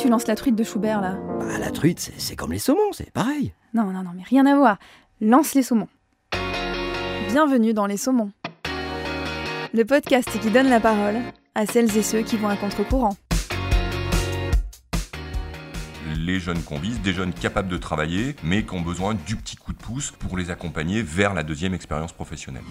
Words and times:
tu 0.00 0.08
lances 0.08 0.26
la 0.26 0.36
truite 0.36 0.56
de 0.56 0.64
Schubert 0.64 1.02
là 1.02 1.18
Bah, 1.40 1.58
la 1.58 1.70
truite, 1.70 2.12
c'est 2.16 2.34
comme 2.34 2.52
les 2.52 2.58
saumons, 2.58 2.92
c'est 2.92 3.10
pareil. 3.10 3.52
Non, 3.74 3.84
non, 3.84 4.02
non, 4.02 4.12
mais 4.16 4.22
rien 4.22 4.46
à 4.46 4.56
voir. 4.56 4.78
Lance 5.20 5.54
les 5.54 5.62
saumons. 5.62 5.88
Bienvenue 7.28 7.74
dans 7.74 7.84
Les 7.86 7.98
Saumons. 7.98 8.32
Le 9.74 9.84
podcast 9.84 10.28
qui 10.40 10.50
donne 10.50 10.68
la 10.70 10.80
parole 10.80 11.16
à 11.54 11.66
celles 11.66 11.96
et 11.96 12.02
ceux 12.02 12.22
qui 12.22 12.36
vont 12.38 12.48
à 12.48 12.56
contre-courant. 12.56 13.14
les 16.16 16.38
jeunes 16.38 16.62
qu'on 16.62 16.78
vise, 16.78 17.00
des 17.00 17.12
jeunes 17.12 17.32
capables 17.32 17.68
de 17.68 17.78
travailler, 17.78 18.36
mais 18.42 18.64
qui 18.64 18.74
ont 18.74 18.82
besoin 18.82 19.14
du 19.14 19.36
petit 19.36 19.56
coup 19.56 19.72
de 19.72 19.78
pouce 19.78 20.10
pour 20.12 20.36
les 20.36 20.50
accompagner 20.50 21.02
vers 21.02 21.34
la 21.34 21.42
deuxième 21.42 21.72
expérience 21.72 22.12
professionnelle. 22.12 22.62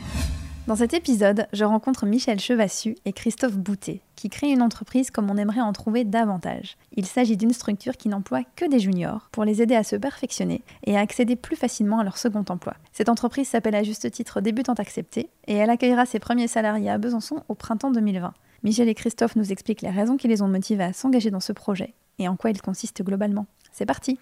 Dans 0.67 0.75
cet 0.75 0.93
épisode, 0.93 1.47
je 1.51 1.65
rencontre 1.65 2.05
Michel 2.05 2.39
Chevassu 2.39 2.95
et 3.05 3.13
Christophe 3.13 3.57
Boutet, 3.57 4.01
qui 4.15 4.29
créent 4.29 4.51
une 4.51 4.61
entreprise 4.61 5.09
comme 5.09 5.31
on 5.31 5.37
aimerait 5.37 5.61
en 5.61 5.73
trouver 5.73 6.03
davantage. 6.03 6.77
Il 6.95 7.07
s'agit 7.07 7.37
d'une 7.37 7.53
structure 7.53 7.97
qui 7.97 8.07
n'emploie 8.07 8.43
que 8.55 8.69
des 8.69 8.79
juniors 8.79 9.29
pour 9.31 9.45
les 9.45 9.63
aider 9.63 9.75
à 9.75 9.83
se 9.83 9.95
perfectionner 9.95 10.61
et 10.85 10.95
à 10.95 10.99
accéder 10.99 11.35
plus 11.35 11.55
facilement 11.55 11.99
à 11.99 12.03
leur 12.03 12.17
second 12.17 12.45
emploi. 12.49 12.75
Cette 12.93 13.09
entreprise 13.09 13.47
s'appelle 13.47 13.75
à 13.75 13.83
juste 13.83 14.09
titre 14.11 14.41
Débutante 14.41 14.79
Acceptée 14.79 15.29
et 15.47 15.55
elle 15.55 15.71
accueillera 15.71 16.05
ses 16.05 16.19
premiers 16.19 16.47
salariés 16.47 16.91
à 16.91 16.99
Besançon 16.99 17.43
au 17.47 17.55
printemps 17.55 17.91
2020. 17.91 18.33
Michel 18.63 18.89
et 18.89 18.95
Christophe 18.95 19.35
nous 19.35 19.51
expliquent 19.51 19.81
les 19.81 19.89
raisons 19.89 20.17
qui 20.17 20.27
les 20.27 20.41
ont 20.43 20.47
motivés 20.47 20.83
à 20.83 20.93
s'engager 20.93 21.31
dans 21.31 21.39
ce 21.39 21.53
projet 21.53 21.95
et 22.19 22.27
en 22.27 22.35
quoi 22.35 22.51
il 22.51 22.61
consiste 22.61 23.01
globalement. 23.03 23.47
C'est 23.71 23.85
parti. 23.85 24.19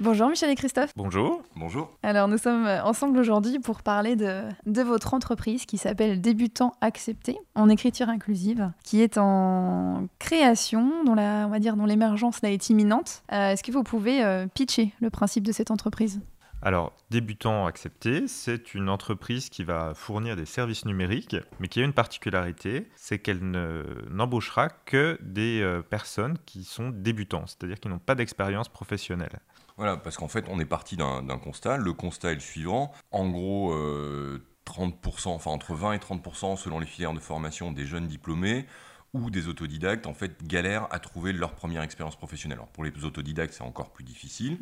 Bonjour 0.00 0.28
Michel 0.28 0.50
et 0.50 0.54
Christophe. 0.54 0.92
Bonjour. 0.96 1.42
Bonjour. 1.56 1.90
Alors 2.02 2.28
nous 2.28 2.38
sommes 2.38 2.66
ensemble 2.84 3.18
aujourd'hui 3.18 3.58
pour 3.58 3.82
parler 3.82 4.16
de, 4.16 4.42
de 4.66 4.82
votre 4.82 5.14
entreprise 5.14 5.66
qui 5.66 5.76
s'appelle 5.76 6.20
Débutant 6.20 6.74
Accepté 6.80 7.36
en 7.54 7.68
écriture 7.68 8.08
inclusive, 8.08 8.70
qui 8.84 9.02
est 9.02 9.18
en 9.18 10.06
création, 10.18 11.04
dont 11.04 11.14
la, 11.14 11.46
on 11.46 11.50
va 11.50 11.58
dire 11.58 11.74
dont 11.76 11.86
l'émergence 11.86 12.42
là 12.42 12.50
est 12.50 12.70
imminente. 12.70 13.22
Euh, 13.32 13.50
Est-ce 13.50 13.62
que 13.64 13.72
vous 13.72 13.82
pouvez 13.82 14.22
euh, 14.22 14.46
pitcher 14.46 14.92
le 15.00 15.10
principe 15.10 15.44
de 15.44 15.52
cette 15.52 15.70
entreprise? 15.70 16.20
Alors, 16.64 16.92
Débutant 17.10 17.66
Accepté, 17.66 18.28
c'est 18.28 18.74
une 18.74 18.88
entreprise 18.88 19.48
qui 19.48 19.64
va 19.64 19.94
fournir 19.94 20.36
des 20.36 20.44
services 20.46 20.84
numériques, 20.84 21.36
mais 21.58 21.66
qui 21.66 21.80
a 21.80 21.84
une 21.84 21.92
particularité, 21.92 22.88
c'est 22.94 23.18
qu'elle 23.18 23.40
ne- 23.50 23.84
n'embauchera 24.10 24.68
que 24.68 25.18
des 25.22 25.60
euh, 25.60 25.82
personnes 25.82 26.38
qui 26.46 26.62
sont 26.62 26.90
débutants, 26.90 27.46
c'est-à-dire 27.48 27.80
qui 27.80 27.88
n'ont 27.88 27.98
pas 27.98 28.14
d'expérience 28.14 28.68
professionnelle. 28.68 29.40
Voilà, 29.76 29.96
parce 29.96 30.16
qu'en 30.16 30.28
fait, 30.28 30.44
on 30.48 30.60
est 30.60 30.64
parti 30.64 30.96
d'un 30.96 31.22
d'un 31.22 31.38
constat. 31.38 31.78
Le 31.78 31.92
constat 31.92 32.30
est 32.32 32.34
le 32.34 32.40
suivant. 32.40 32.92
En 33.10 33.28
gros, 33.28 33.72
euh, 33.72 34.44
30%, 34.64 35.30
enfin 35.34 35.50
entre 35.50 35.74
20 35.74 35.94
et 35.94 35.98
30% 35.98 36.56
selon 36.56 36.78
les 36.78 36.86
filières 36.86 37.14
de 37.14 37.18
formation 37.18 37.72
des 37.72 37.86
jeunes 37.86 38.06
diplômés 38.06 38.66
ou 39.14 39.30
des 39.30 39.46
autodidactes, 39.48 40.06
en 40.06 40.14
fait, 40.14 40.42
galèrent 40.46 40.88
à 40.90 40.98
trouver 40.98 41.34
leur 41.34 41.52
première 41.54 41.82
expérience 41.82 42.16
professionnelle. 42.16 42.56
Alors, 42.58 42.68
pour 42.68 42.82
les 42.82 42.92
autodidactes, 43.04 43.52
c'est 43.52 43.62
encore 43.62 43.90
plus 43.92 44.04
difficile. 44.04 44.56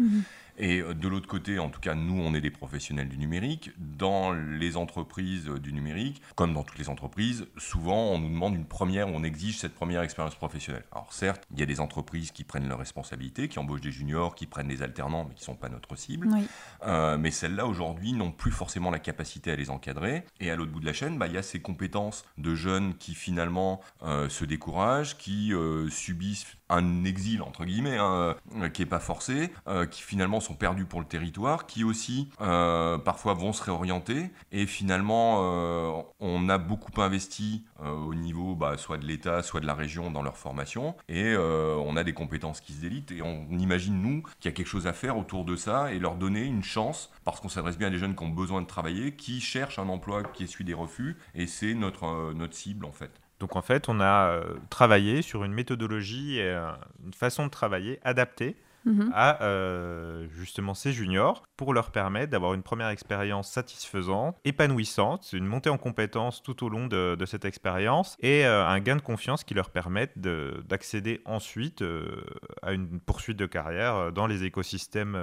Et 0.61 0.81
euh, 0.81 0.95
de 0.95 1.09
l'autre 1.09 1.27
côté, 1.27 1.59
en 1.59 1.71
tout 1.71 1.81
cas, 1.81 1.95
nous, 1.95 2.21
on 2.21 2.35
est 2.35 2.41
des 2.41 2.51
professionnels 2.51 3.09
du 3.09 3.17
numérique. 3.19 3.71
Dans 3.79 4.33
les 4.33 4.77
entreprises 4.77 5.49
euh, 5.49 5.59
du 5.59 5.73
numérique, 5.73 6.23
comme 6.37 6.53
dans 6.53 6.63
toutes 6.63 6.79
les 6.79 6.91
entreprises, 6.91 7.47
souvent, 7.57 8.11
on 8.13 8.19
nous 8.19 8.29
demande 8.29 8.55
une 8.55 8.67
première, 8.67 9.09
on 9.09 9.25
exige 9.25 9.59
cette 9.59 9.75
première 9.75 10.03
expérience 10.03 10.35
professionnelle. 10.35 10.85
Alors 10.93 11.13
certes, 11.13 11.45
il 11.53 11.59
y 11.59 11.63
a 11.63 11.67
des 11.67 11.81
entreprises 11.81 12.31
qui 12.31 12.45
prennent 12.45 12.69
leurs 12.69 12.79
responsabilités, 12.79 13.49
qui 13.49 13.59
embauchent 13.59 13.81
des 13.81 13.91
juniors, 13.91 14.35
qui 14.35 14.47
prennent 14.47 14.69
des 14.69 14.83
alternants, 14.83 15.25
mais 15.27 15.35
qui 15.35 15.41
ne 15.41 15.47
sont 15.47 15.55
pas 15.55 15.71
notre 15.71 15.97
cible. 15.97 16.29
Oui. 16.31 16.47
Euh, 16.87 17.17
mais 17.17 17.31
celles-là, 17.31 17.67
aujourd'hui, 17.67 18.13
n'ont 18.13 18.31
plus 18.31 18.53
forcément 18.53 18.91
la 18.91 18.99
capacité 18.99 19.51
à 19.51 19.57
les 19.57 19.71
encadrer. 19.71 20.25
Et 20.41 20.51
à 20.51 20.57
l'autre 20.57 20.73
bout 20.73 20.81
de 20.81 20.87
la 20.87 20.93
chaîne, 20.93 21.17
bah, 21.17 21.27
il 21.27 21.33
y 21.33 21.39
a 21.39 21.43
ces 21.43 21.61
compétences 21.61 22.25
de 22.37 22.55
jeunes 22.55 22.95
qui, 22.97 23.15
finalement, 23.15 23.81
euh, 24.03 24.29
se 24.29 24.45
découragent, 24.45 25.17
qui 25.17 25.55
euh, 25.55 25.89
subissent 25.89 26.47
un 26.71 27.05
exil, 27.05 27.43
entre 27.43 27.65
guillemets, 27.65 27.99
hein, 27.99 28.37
euh, 28.57 28.69
qui 28.69 28.83
n'est 28.83 28.87
pas 28.87 29.01
forcé, 29.01 29.51
euh, 29.67 29.87
qui, 29.87 30.03
finalement, 30.03 30.41
sont 30.41 30.55
perdus 30.55 30.85
pour 30.85 31.01
le 31.01 31.07
territoire, 31.07 31.67
qui 31.67 31.85
aussi, 31.85 32.31
euh, 32.41 32.97
parfois, 32.99 33.35
vont 33.35 33.53
se 33.53 33.63
réorienter. 33.63 34.31
Et 34.53 34.67
finalement, 34.67 35.11
on 36.21 36.49
a 36.49 36.59
beaucoup 36.59 37.01
investi 37.01 37.65
au 37.83 38.15
niveau 38.15 38.55
bah, 38.55 38.77
soit 38.77 38.99
de 38.99 39.07
l'État, 39.07 39.43
soit 39.43 39.61
de 39.61 39.67
la 39.67 39.75
région 39.75 40.11
dans 40.11 40.23
leur 40.23 40.37
formation. 40.37 40.95
Et 41.09 41.37
on 41.37 41.97
a 41.97 42.05
des 42.05 42.13
compétences 42.13 42.61
qui 42.61 42.73
se 42.73 42.81
délitent. 42.81 43.11
Et 43.13 43.23
on 43.23 43.47
imagine, 43.51 44.01
nous, 44.01 44.23
qu'il 44.41 44.51
y 44.51 44.55
a 44.55 44.57
quelque 44.57 44.67
chose 44.67 44.87
à 44.87 44.93
faire 44.93 45.17
autour 45.17 45.45
de 45.45 45.57
ça 45.57 45.93
et 45.93 45.99
leur 45.99 46.15
donner 46.15 46.45
une 46.45 46.63
chance, 46.63 47.11
parce 47.25 47.41
qu'on 47.41 47.49
s'adresse 47.49 47.79
bien 47.79 47.89
à 47.89 47.91
des 47.91 47.99
jeunes 47.99 48.15
qui 48.15 48.23
ont 48.23 48.29
besoin 48.29 48.63
de 48.63 48.67
travailler, 48.67 49.17
qui 49.17 49.41
cherchent 49.41 49.79
un 49.79 49.89
emploi 49.89 50.23
qui 50.23 50.45
essuie 50.45 50.65
des 50.65 50.75
refus. 50.75 51.17
Et 51.35 51.47
c'est 51.47 51.75
notre, 51.75 52.33
notre 52.35 52.55
cible, 52.55 52.85
en 52.85 52.93
fait. 52.93 53.21
Donc 53.41 53.57
en 53.57 53.63
fait, 53.63 53.89
on 53.89 54.01
a 54.01 54.29
euh, 54.29 54.45
travaillé 54.69 55.23
sur 55.23 55.45
une 55.45 55.53
méthodologie 55.53 56.39
et 56.39 56.43
euh, 56.51 56.71
une 57.05 57.15
façon 57.15 57.47
de 57.47 57.51
travailler 57.51 57.99
adaptée 58.05 58.57
Mhm. 58.87 59.11
à 59.15 59.43
euh, 59.43 60.27
justement 60.31 60.73
ces 60.73 60.91
juniors 60.95 61.43
pour 61.59 61.75
leur 61.75 61.91
permettre 61.91 62.31
d'avoir 62.31 62.55
une 62.55 62.63
première 62.63 62.89
expérience 62.89 63.51
satisfaisante, 63.51 64.39
épanouissante, 64.47 65.35
une 65.35 65.45
montée 65.45 65.69
en 65.69 65.77
compétences 65.77 66.43
tout 66.43 66.65
au 66.65 66.71
long 66.71 66.87
de, 66.87 67.15
de 67.15 67.27
cette 67.27 67.45
expérience 67.45 68.17
et 68.21 68.47
un 68.47 68.81
gain 68.81 68.97
de 68.97 69.03
confiance 69.03 69.45
qui 69.45 69.53
leur 69.53 69.69
permette 69.69 70.19
de- 70.19 70.65
d'accéder 70.67 71.21
ensuite 71.27 71.85
à 72.63 72.73
une 72.73 73.01
poursuite 73.01 73.37
de 73.39 73.45
carrière 73.45 74.13
dans 74.13 74.27
les 74.27 74.45
écosystèmes 74.45 75.15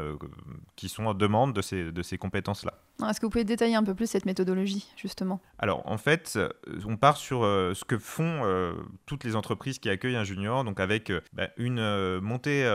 qui 0.75 0.88
sont 0.88 1.07
en 1.07 1.16
demande 1.16 1.53
de 1.53 1.63
ces, 1.63 1.91
de 1.91 2.01
ces 2.03 2.19
compétences-là. 2.19 2.75
Est-ce 3.06 3.19
que 3.19 3.25
vous 3.25 3.30
pouvez 3.30 3.44
détailler 3.44 3.75
un 3.75 3.84
peu 3.84 3.94
plus 3.94 4.08
cette 4.09 4.25
méthodologie, 4.25 4.88
justement? 4.96 5.40
Alors, 5.59 5.84
en 5.85 5.97
fait, 5.97 6.34
euh, 6.35 6.50
on 6.88 6.97
part 6.97 7.18
sur 7.18 7.44
euh, 7.44 7.74
ce 7.75 7.84
que 7.85 7.97
font 8.00 8.41
euh, 8.44 8.74
toutes 9.06 9.24
les 9.24 9.35
entreprises 9.35 9.78
qui 9.78 9.90
accueillent 9.90 10.16
un 10.16 10.24
junior, 10.24 10.63
donc 10.63 10.80
avec 10.80 11.12
euh, 11.12 11.22
bah, 11.34 11.50
une 11.57 12.19
montée, 12.19 12.68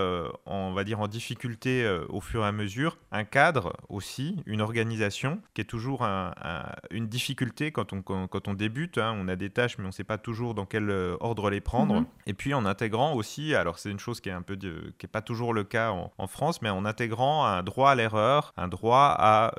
en, 0.46 0.54
on 0.54 0.72
va 0.74 0.84
dire, 0.84 1.00
en 1.00 1.08
difficulté 1.08 1.88
au 2.08 2.20
fur 2.20 2.44
et 2.44 2.46
à 2.46 2.52
mesure, 2.52 2.98
un 3.10 3.24
cadre 3.24 3.72
aussi, 3.88 4.36
une 4.46 4.60
organisation 4.60 5.40
qui 5.54 5.60
est 5.62 5.64
toujours 5.64 6.02
un- 6.04 6.32
un- 6.42 6.66
une 6.90 7.08
difficulté 7.08 7.72
quand 7.72 7.92
on, 7.92 8.02
quand, 8.02 8.26
quand 8.28 8.48
on 8.48 8.54
débute. 8.54 8.98
hein. 8.98 9.16
on 9.18 9.28
a 9.28 9.36
des 9.36 9.50
tâches, 9.50 9.78
mais 9.78 9.84
on 9.84 9.88
ne 9.88 9.92
sait 9.92 10.04
pas 10.04 10.18
toujours 10.18 10.54
dans 10.54 10.66
quel 10.66 10.88
ordre 11.20 11.50
les 11.50 11.60
prendre. 11.60 11.96
Mhm. 12.00 12.06
Et 12.26 12.34
puis 12.34 12.54
en 12.54 12.64
intégrant 12.64 13.14
aussi, 13.14 13.54
alors 13.54 13.78
c'est 13.78 13.90
une 13.90 13.98
chose 13.98 14.20
qui 14.20 14.28
est 14.28 14.32
un 14.32 14.42
peu 14.42 14.56
de- 14.56 14.92
qui 14.98 15.06
est 15.06 15.08
pas 15.08 15.22
toujours 15.22 15.52
le 15.52 15.64
cas 15.64 15.90
en, 15.90 16.12
en 16.16 16.26
France, 16.26 16.62
mais 16.62 16.70
en 16.70 16.84
intégrant 16.84 17.44
un 17.44 17.62
droit 17.62 17.90
à 17.90 17.94
l'erreur, 17.94 18.52
un 18.56 18.68
droit 18.68 19.14
à 19.18 19.52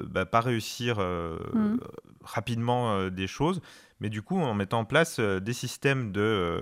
bah, 0.00 0.26
pas 0.26 0.40
réussir 0.40 0.96
euh, 0.98 1.36
Mhm. 1.54 1.78
rapidement 2.24 2.94
euh, 2.96 3.10
des 3.10 3.26
choses, 3.26 3.60
mais 4.00 4.08
du 4.08 4.22
coup 4.22 4.38
en 4.38 4.54
mettant 4.54 4.80
en 4.80 4.84
place 4.84 5.18
euh, 5.18 5.40
des 5.40 5.52
systèmes 5.52 6.12
de, 6.12 6.20
euh, 6.20 6.60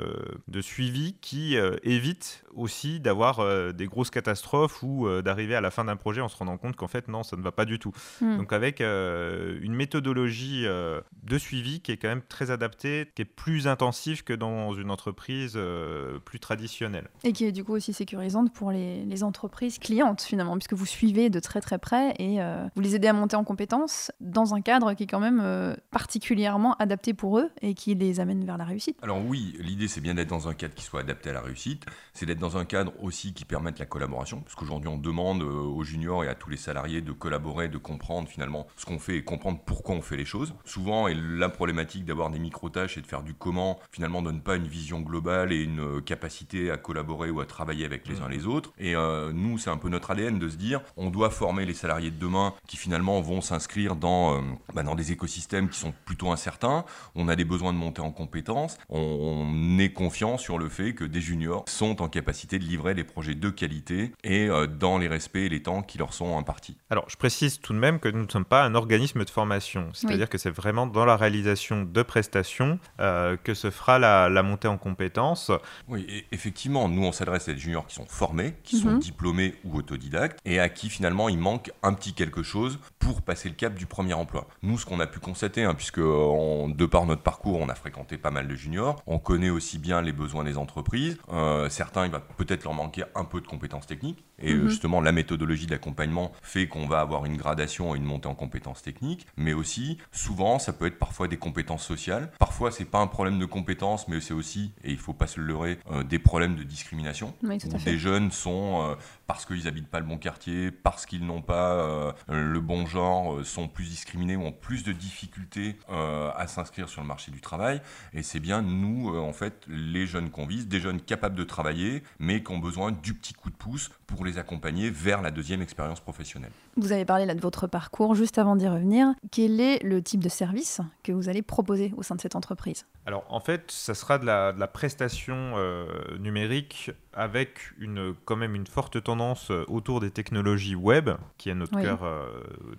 de 0.49 0.61
suivi 0.61 1.15
qui 1.21 1.57
euh, 1.57 1.77
évitent 1.83 2.45
aussi 2.61 3.01
d'avoir 3.01 3.41
euh, 3.41 3.73
des 3.73 3.87
grosses 3.87 4.11
catastrophes 4.11 4.83
ou 4.83 5.07
euh, 5.07 5.23
d'arriver 5.23 5.55
à 5.55 5.61
la 5.61 5.71
fin 5.71 5.85
d'un 5.85 5.97
projet 5.97 6.21
en 6.21 6.29
se 6.29 6.37
rendant 6.37 6.59
compte 6.59 6.77
qu'en 6.77 6.89
fait 6.89 7.09
non, 7.09 7.23
ça 7.23 7.37
ne 7.37 7.43
va 7.43 7.53
pas 7.53 7.65
du 7.65 7.79
tout. 7.79 7.93
Mhm. 8.21 8.39
Donc 8.39 8.53
avec 8.53 8.81
euh, 8.81 9.59
une 9.63 9.75
méthodologie 9.75 10.67
euh, 10.67 11.01
de 11.23 11.39
suivi 11.39 11.81
qui 11.81 11.93
est 11.93 11.97
quand 11.97 12.09
même 12.09 12.23
très 12.23 12.51
adaptée, 12.51 13.11
qui 13.15 13.23
est 13.23 13.25
plus 13.25 13.67
intensive 13.67 14.25
que 14.25 14.33
dans 14.33 14.75
une 14.75 14.91
entreprise 14.91 15.55
euh, 15.57 16.19
plus 16.19 16.41
traditionnelle. 16.41 17.09
Et 17.25 17.33
qui 17.33 17.45
est 17.45 17.53
du 17.53 17.65
coup 17.65 17.73
aussi 17.73 17.93
sécurisante 17.93 18.53
pour 18.53 18.71
les, 18.71 19.05
les 19.05 19.25
entreprises 19.25 19.79
clientes 19.79 20.23
finalement, 20.23 20.57
puisque 20.57 20.75
vous 20.75 20.87
suivez 20.87 21.31
de 21.31 21.41
très 21.41 21.61
très 21.61 21.79
près 21.79 22.15
et 22.19 22.41
euh, 22.41 22.67
vous 22.75 22.83
les 22.83 22.95
aidez 22.95 23.09
à 23.09 23.13
monter 23.13 23.37
en 23.37 23.45
compétences 23.45 24.13
dans 24.21 24.55
un 24.55 24.61
cadre 24.61 24.95
qui 24.95 25.05
est 25.05 25.07
quand 25.07 25.21
même 25.21 25.41
euh, 25.43 25.75
particulièrement 25.91 26.75
adapté 26.75 27.15
pour 27.15 27.39
eux 27.39 27.51
et 27.63 27.75
qui 27.75 27.95
les 27.95 28.21
amène 28.21 28.45
vers 28.45 28.59
la 28.59 28.65
réussite. 28.65 28.99
Alors 29.03 29.25
oui, 29.25 29.57
l'idée 29.61 29.89
c'est 29.89 30.01
bien 30.01 30.15
d'être 30.15 30.29
dans 30.29 30.49
un 30.49 30.55
cadre 30.55 30.75
qui 30.75 30.85
soit 30.85 31.01
adapté 31.01 31.31
à 31.31 31.33
la 31.33 31.41
réussite, 31.41 31.87
c'est 32.13 32.27
d'être 32.27 32.39
dans 32.39 32.50
un 32.57 32.65
cadre 32.65 32.93
aussi 33.03 33.33
qui 33.33 33.45
permette 33.45 33.79
la 33.79 33.87
collaboration, 33.87 34.41
parce 34.41 34.55
qu'aujourd'hui 34.55 34.89
on 34.89 34.99
demande 34.99 35.43
euh, 35.43 35.47
aux 35.47 35.85
juniors 35.85 36.25
et 36.25 36.29
à 36.29 36.35
tous 36.35 36.51
les 36.51 36.57
salariés 36.57 37.01
de 37.01 37.13
collaborer, 37.13 37.69
de 37.69 37.79
comprendre 37.79 38.29
finalement 38.29 38.67
ce 38.77 38.87
qu'on 38.87 38.99
fait 38.99 39.17
et 39.17 39.25
comprendre 39.25 39.61
pourquoi 39.65 39.95
on 39.95 40.03
fait 40.03 40.17
les 40.17 40.25
choses. 40.25 40.55
Souvent, 40.65 41.09
et 41.09 41.15
la 41.15 41.49
problématique 41.49 42.05
d'avoir 42.05 42.31
des 42.31 42.39
micro-tâches 42.39 42.99
et 42.99 43.01
de 43.01 43.07
faire 43.07 43.23
du 43.23 43.35
comment, 43.35 43.79
finalement 43.91 44.23
donne 44.23 44.41
pas 44.41 44.57
une 44.57 44.67
vision 44.67 45.01
globale 45.01 45.53
et 45.53 45.63
une 45.63 45.81
euh, 45.81 46.01
capacité 46.01 46.71
à 46.71 46.77
collaborer 46.77 47.31
ou 47.31 47.41
à 47.41 47.47
travailler 47.47 47.85
avec 47.85 48.09
les 48.09 48.21
uns 48.21 48.29
les 48.29 48.47
autres. 48.47 48.73
Et 48.79 48.95
euh, 48.97 49.33
nous, 49.33 49.59
c'est 49.59 49.71
un 49.71 49.77
peu 49.77 49.89
notre 49.89 50.11
ADN 50.11 50.39
de 50.39 50.49
se 50.49 50.57
dire, 50.57 50.81
on 50.97 51.11
doit 51.11 51.31
former 51.31 51.67
les 51.67 51.75
salariés 51.75 52.11
de 52.11 52.19
demain 52.19 52.55
qui 52.67 52.77
finalement 52.77 53.21
vont 53.21 53.41
s'inscrire 53.41 53.97
dans, 53.97 54.37
euh, 54.37 54.41
bah, 54.75 54.83
dans 54.83 54.95
des 54.95 55.13
écosystèmes 55.13 55.69
qui 55.69 55.79
sont 55.79 55.93
plutôt 56.05 56.31
incertains. 56.31 56.85
On 57.15 57.29
a 57.29 57.37
des 57.37 57.45
besoins 57.45 57.73
de 57.73 57.79
monter 57.79 58.01
en 58.01 58.13
compétences. 58.13 58.79
On, 58.89 58.99
on 59.01 59.79
est 59.79 59.93
confiant 59.93 60.39
sur 60.39 60.59
le 60.59 60.69
fait 60.69 60.95
que 60.95 61.05
des 61.05 61.21
juniors 61.21 61.65
sont 61.69 62.03
en 62.03 62.09
capacité 62.09 62.30
de 62.31 62.65
livrer 62.65 62.95
des 62.95 63.05
projets 63.05 63.35
de 63.35 63.51
qualité 63.51 64.13
et 64.25 64.49
euh, 64.49 64.67
dans 64.67 64.99
les 64.99 65.09
respects 65.09 65.37
et 65.37 65.49
les 65.49 65.63
temps 65.63 65.83
qui 65.83 65.99
leur 65.99 66.13
sont 66.15 66.39
impartis. 66.39 66.77
Alors, 66.91 67.05
je 67.09 67.17
précise 67.17 67.61
tout 67.61 67.73
de 67.73 67.79
même 67.79 67.99
que 68.01 68.09
nous 68.09 68.25
ne 68.25 68.29
sommes 68.31 68.45
pas 68.45 68.65
un 68.65 68.75
organisme 68.75 69.25
de 69.25 69.31
formation, 69.31 69.89
c'est-à-dire 69.93 70.29
que 70.29 70.39
c'est 70.39 70.51
vraiment 70.51 70.87
dans 70.87 71.05
la 71.05 71.17
réalisation 71.17 71.83
de 71.83 72.03
prestations 72.03 72.79
euh, 73.01 73.37
que 73.43 73.55
se 73.55 73.71
fera 73.71 73.99
la, 73.99 74.29
la 74.29 74.43
montée 74.43 74.69
en 74.69 74.79
compétences. 74.79 75.51
Oui, 75.89 76.07
et 76.09 76.27
effectivement, 76.33 76.89
nous 76.89 77.05
on 77.05 77.13
s'adresse 77.13 77.49
à 77.49 77.53
des 77.53 77.59
juniors 77.59 77.87
qui 77.87 77.95
sont 77.95 78.07
formés, 78.07 78.55
qui 78.63 78.77
sont 78.79 78.91
Mhm. 78.93 78.99
diplômés 78.99 79.55
ou 79.65 79.77
autodidactes, 79.79 80.39
et 80.45 80.59
à 80.61 80.69
qui 80.69 80.89
finalement 80.91 81.29
il 81.29 81.39
manque 81.39 81.71
un 81.83 81.93
petit 81.95 82.13
quelque 82.15 82.43
chose 82.43 82.79
pour 82.99 83.23
passer 83.23 83.49
le 83.49 83.55
cap 83.55 83.75
du 83.75 83.87
premier 83.87 84.15
emploi. 84.15 84.47
Nous, 84.63 84.79
ce 84.79 84.87
qu'on 84.87 85.01
a 85.01 85.07
pu 85.07 85.19
constater, 85.21 85.65
hein, 85.65 85.75
puisque 85.75 85.99
euh, 85.99 86.69
de 86.73 86.87
par 86.87 87.07
notre 87.07 87.23
parcours, 87.23 87.59
on 87.61 87.69
a 87.69 87.75
fréquenté 87.75 88.19
pas 88.19 88.31
mal 88.31 88.49
de 88.49 88.55
juniors. 88.55 89.03
On 89.07 89.19
connaît 89.19 89.51
aussi 89.51 89.79
bien 89.79 90.01
les 90.03 90.13
besoins 90.13 90.45
des 90.45 90.57
entreprises. 90.59 91.19
Euh, 91.33 91.69
certains, 91.69 92.05
il 92.07 92.13
va 92.13 92.20
peut-être 92.21 92.65
leur 92.65 92.75
manquer 92.75 93.05
un 93.15 93.25
peu 93.25 93.41
de 93.41 93.47
compétences 93.47 93.87
techniques. 93.87 94.25
Et 94.43 94.55
Mhm. 94.55 94.69
justement, 94.69 95.01
la 95.01 95.13
méthodologie 95.13 95.67
d'accompagnement 95.67 96.33
fait 96.43 96.67
qu'on 96.69 96.87
va 96.87 97.01
avoir 97.01 97.27
une 97.27 97.37
gradation 97.37 97.95
et 97.95 97.99
une 97.99 98.05
montée 98.05 98.29
en 98.29 98.35
compétences 98.35 98.83
techniques. 98.83 99.27
Mais 99.37 99.53
aussi, 99.53 99.99
souvent, 100.13 100.59
ça 100.59 100.73
peut 100.73 100.87
être 100.87 100.99
parfois 100.99 101.29
des 101.29 101.37
compétences 101.37 101.85
sociales. 101.85 102.31
Parfois, 102.39 102.71
c'est 102.71 102.85
pas 102.87 102.99
un 103.01 103.07
problème 103.07 103.39
de 103.39 103.45
compétences, 103.45 104.09
mais 104.09 104.21
c'est 104.21 104.35
aussi, 104.35 104.73
et 104.85 104.91
il 104.93 104.99
faut 104.99 105.13
pas 105.13 105.27
se 105.27 105.41
le 105.41 105.47
leurrer, 105.47 105.79
euh, 105.91 106.03
des 106.05 106.19
problèmes 106.19 106.57
de 106.57 106.63
discrimination. 106.63 107.35
Oui, 107.43 107.59
tout 107.59 107.69
à 107.73 107.75
où 107.75 107.79
fait. 107.79 107.93
des 107.93 107.99
jeunes 107.99 108.31
sont, 108.31 108.83
euh, 108.91 108.95
parce 109.31 109.47
qu'ils 109.47 109.69
habitent 109.69 109.87
pas 109.87 110.01
le 110.01 110.07
bon 110.07 110.19
quartier, 110.19 110.73
parce 110.73 111.07
qu'ils 111.07 111.25
n'ont 111.25 111.41
pas 111.41 111.75
euh, 111.75 112.13
le 112.27 112.59
bon 112.59 112.85
genre, 112.85 113.37
euh, 113.37 113.45
sont 113.45 113.69
plus 113.69 113.85
discriminés 113.85 114.35
ou 114.35 114.43
ont 114.43 114.51
plus 114.51 114.83
de 114.83 114.91
difficultés 114.91 115.77
euh, 115.89 116.33
à 116.35 116.49
s'inscrire 116.49 116.89
sur 116.89 117.01
le 117.01 117.07
marché 117.07 117.31
du 117.31 117.41
travail. 117.41 117.81
Et 118.13 118.25
c'est 118.25 118.41
bien 118.41 118.61
nous, 118.61 119.17
en 119.17 119.33
fait, 119.33 119.65
les 119.69 120.05
jeunes 120.05 120.31
qu'on 120.31 120.47
vise, 120.47 120.67
des 120.67 120.81
jeunes 120.81 121.01
capables 121.01 121.37
de 121.37 121.45
travailler, 121.45 122.03
mais 122.19 122.43
qui 122.43 122.51
ont 122.51 122.59
besoin 122.59 122.91
du 122.91 123.15
petit 123.15 123.33
coup 123.33 123.51
de 123.51 123.55
pouce 123.55 123.93
pour 124.09 124.25
les 124.25 124.37
accompagner 124.37 124.91
vers 124.91 125.23
la 125.23 125.31
deuxième 125.31 125.63
expérience 125.63 126.01
professionnelle. 126.01 126.51
Vous 126.77 126.93
avez 126.93 127.05
parlé 127.05 127.27
là 127.27 127.35
de 127.35 127.41
votre 127.41 127.67
parcours. 127.67 128.15
Juste 128.15 128.39
avant 128.39 128.57
d'y 128.57 128.69
revenir, 128.69 129.09
quel 129.31 129.61
est 129.61 129.83
le 129.83 130.01
type 130.03 130.23
de 130.23 130.29
service 130.29 130.81
que 131.03 131.13
vous 131.13 131.29
allez 131.29 131.43
proposer 131.43 131.93
au 131.97 132.03
sein 132.03 132.15
de 132.15 132.21
cette 132.21 132.37
entreprise? 132.37 132.87
Alors 133.07 133.25
en 133.29 133.41
fait, 133.41 133.71
ça 133.71 133.95
sera 133.95 134.19
de 134.19 134.27
la, 134.27 134.53
de 134.53 134.61
la 134.61 134.69
prestation 134.69 135.55
euh, 135.57 135.87
numérique 136.19 136.91
avec 137.13 137.59
une, 137.79 138.15
quand 138.25 138.37
même 138.37 138.55
une 138.55 138.67
forte 138.69 139.03
tendance 139.03 139.51
euh, 139.51 139.65
autour 139.69 140.01
des 140.01 140.11
technologies 140.13 140.77
web, 140.77 141.11
qui 141.39 141.49
est 141.51 141.55
notre 141.55 141.75
Oui. 141.77 141.83
cœur 141.83 142.05
euh, 142.05 142.29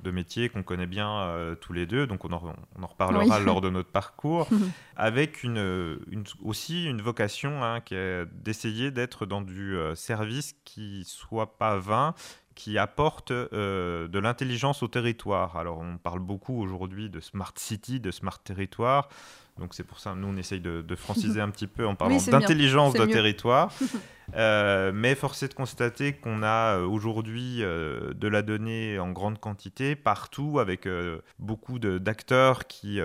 de 0.03 0.11
métier 0.11 0.47
qu'on 0.47 0.63
connaît 0.63 0.85
bien 0.85 1.11
euh, 1.23 1.55
tous 1.55 1.73
les 1.73 1.85
deux, 1.85 2.07
donc 2.07 2.23
on 2.23 2.31
en, 2.31 2.41
on 2.79 2.83
en 2.83 2.87
reparlera 2.87 3.39
Oui. 3.39 3.45
lors 3.45 3.59
de 3.59 3.69
notre 3.69 3.89
parcours, 3.89 4.47
avec 4.95 5.43
une, 5.43 5.99
une- 6.09 6.23
aussi 6.43 6.85
une 6.85 7.01
vocation 7.01 7.61
hein, 7.63 7.81
qui 7.81 7.95
est 7.95 8.25
d'essayer 8.31 8.91
d'être 8.91 9.25
dans 9.25 9.41
du 9.41 9.75
service 9.95 10.55
qui 10.63 11.03
soit 11.05 11.57
pas 11.57 11.77
vain, 11.77 12.13
qui 12.61 12.77
apporte 12.77 13.31
euh, 13.31 14.07
de 14.07 14.19
l'intelligence 14.19 14.83
au 14.83 14.87
territoire. 14.87 15.57
Alors 15.57 15.79
on 15.79 15.97
parle 15.97 16.19
beaucoup 16.19 16.61
aujourd'hui 16.61 17.09
de 17.09 17.19
smart 17.19 17.53
city, 17.55 17.99
de 17.99 18.11
smart 18.11 18.37
territoire. 18.37 19.09
Donc 19.59 19.73
c'est 19.73 19.83
pour 19.83 19.99
ça 19.99 20.13
nous 20.13 20.27
on 20.27 20.37
essaye 20.37 20.59
de, 20.59 20.83
de 20.83 20.95
franciser 20.95 21.41
un 21.47 21.49
petit 21.49 21.65
peu 21.65 21.87
en 21.87 21.95
parlant 21.95 22.17
d'intelligence 22.17 22.93
de 22.93 22.99
mieux. 22.99 23.07
territoire. 23.07 23.73
Euh, 24.35 24.91
mais 24.93 25.15
force 25.15 25.43
est 25.43 25.49
de 25.49 25.53
constater 25.53 26.13
qu'on 26.13 26.43
a 26.43 26.77
euh, 26.77 26.85
aujourd'hui 26.85 27.57
euh, 27.61 28.13
de 28.13 28.27
la 28.27 28.41
donnée 28.41 28.99
en 28.99 29.11
grande 29.11 29.39
quantité 29.39 29.95
partout 29.95 30.59
avec 30.59 30.87
beaucoup 31.39 31.79
d'acteurs 31.79 32.67
qui, 32.67 32.99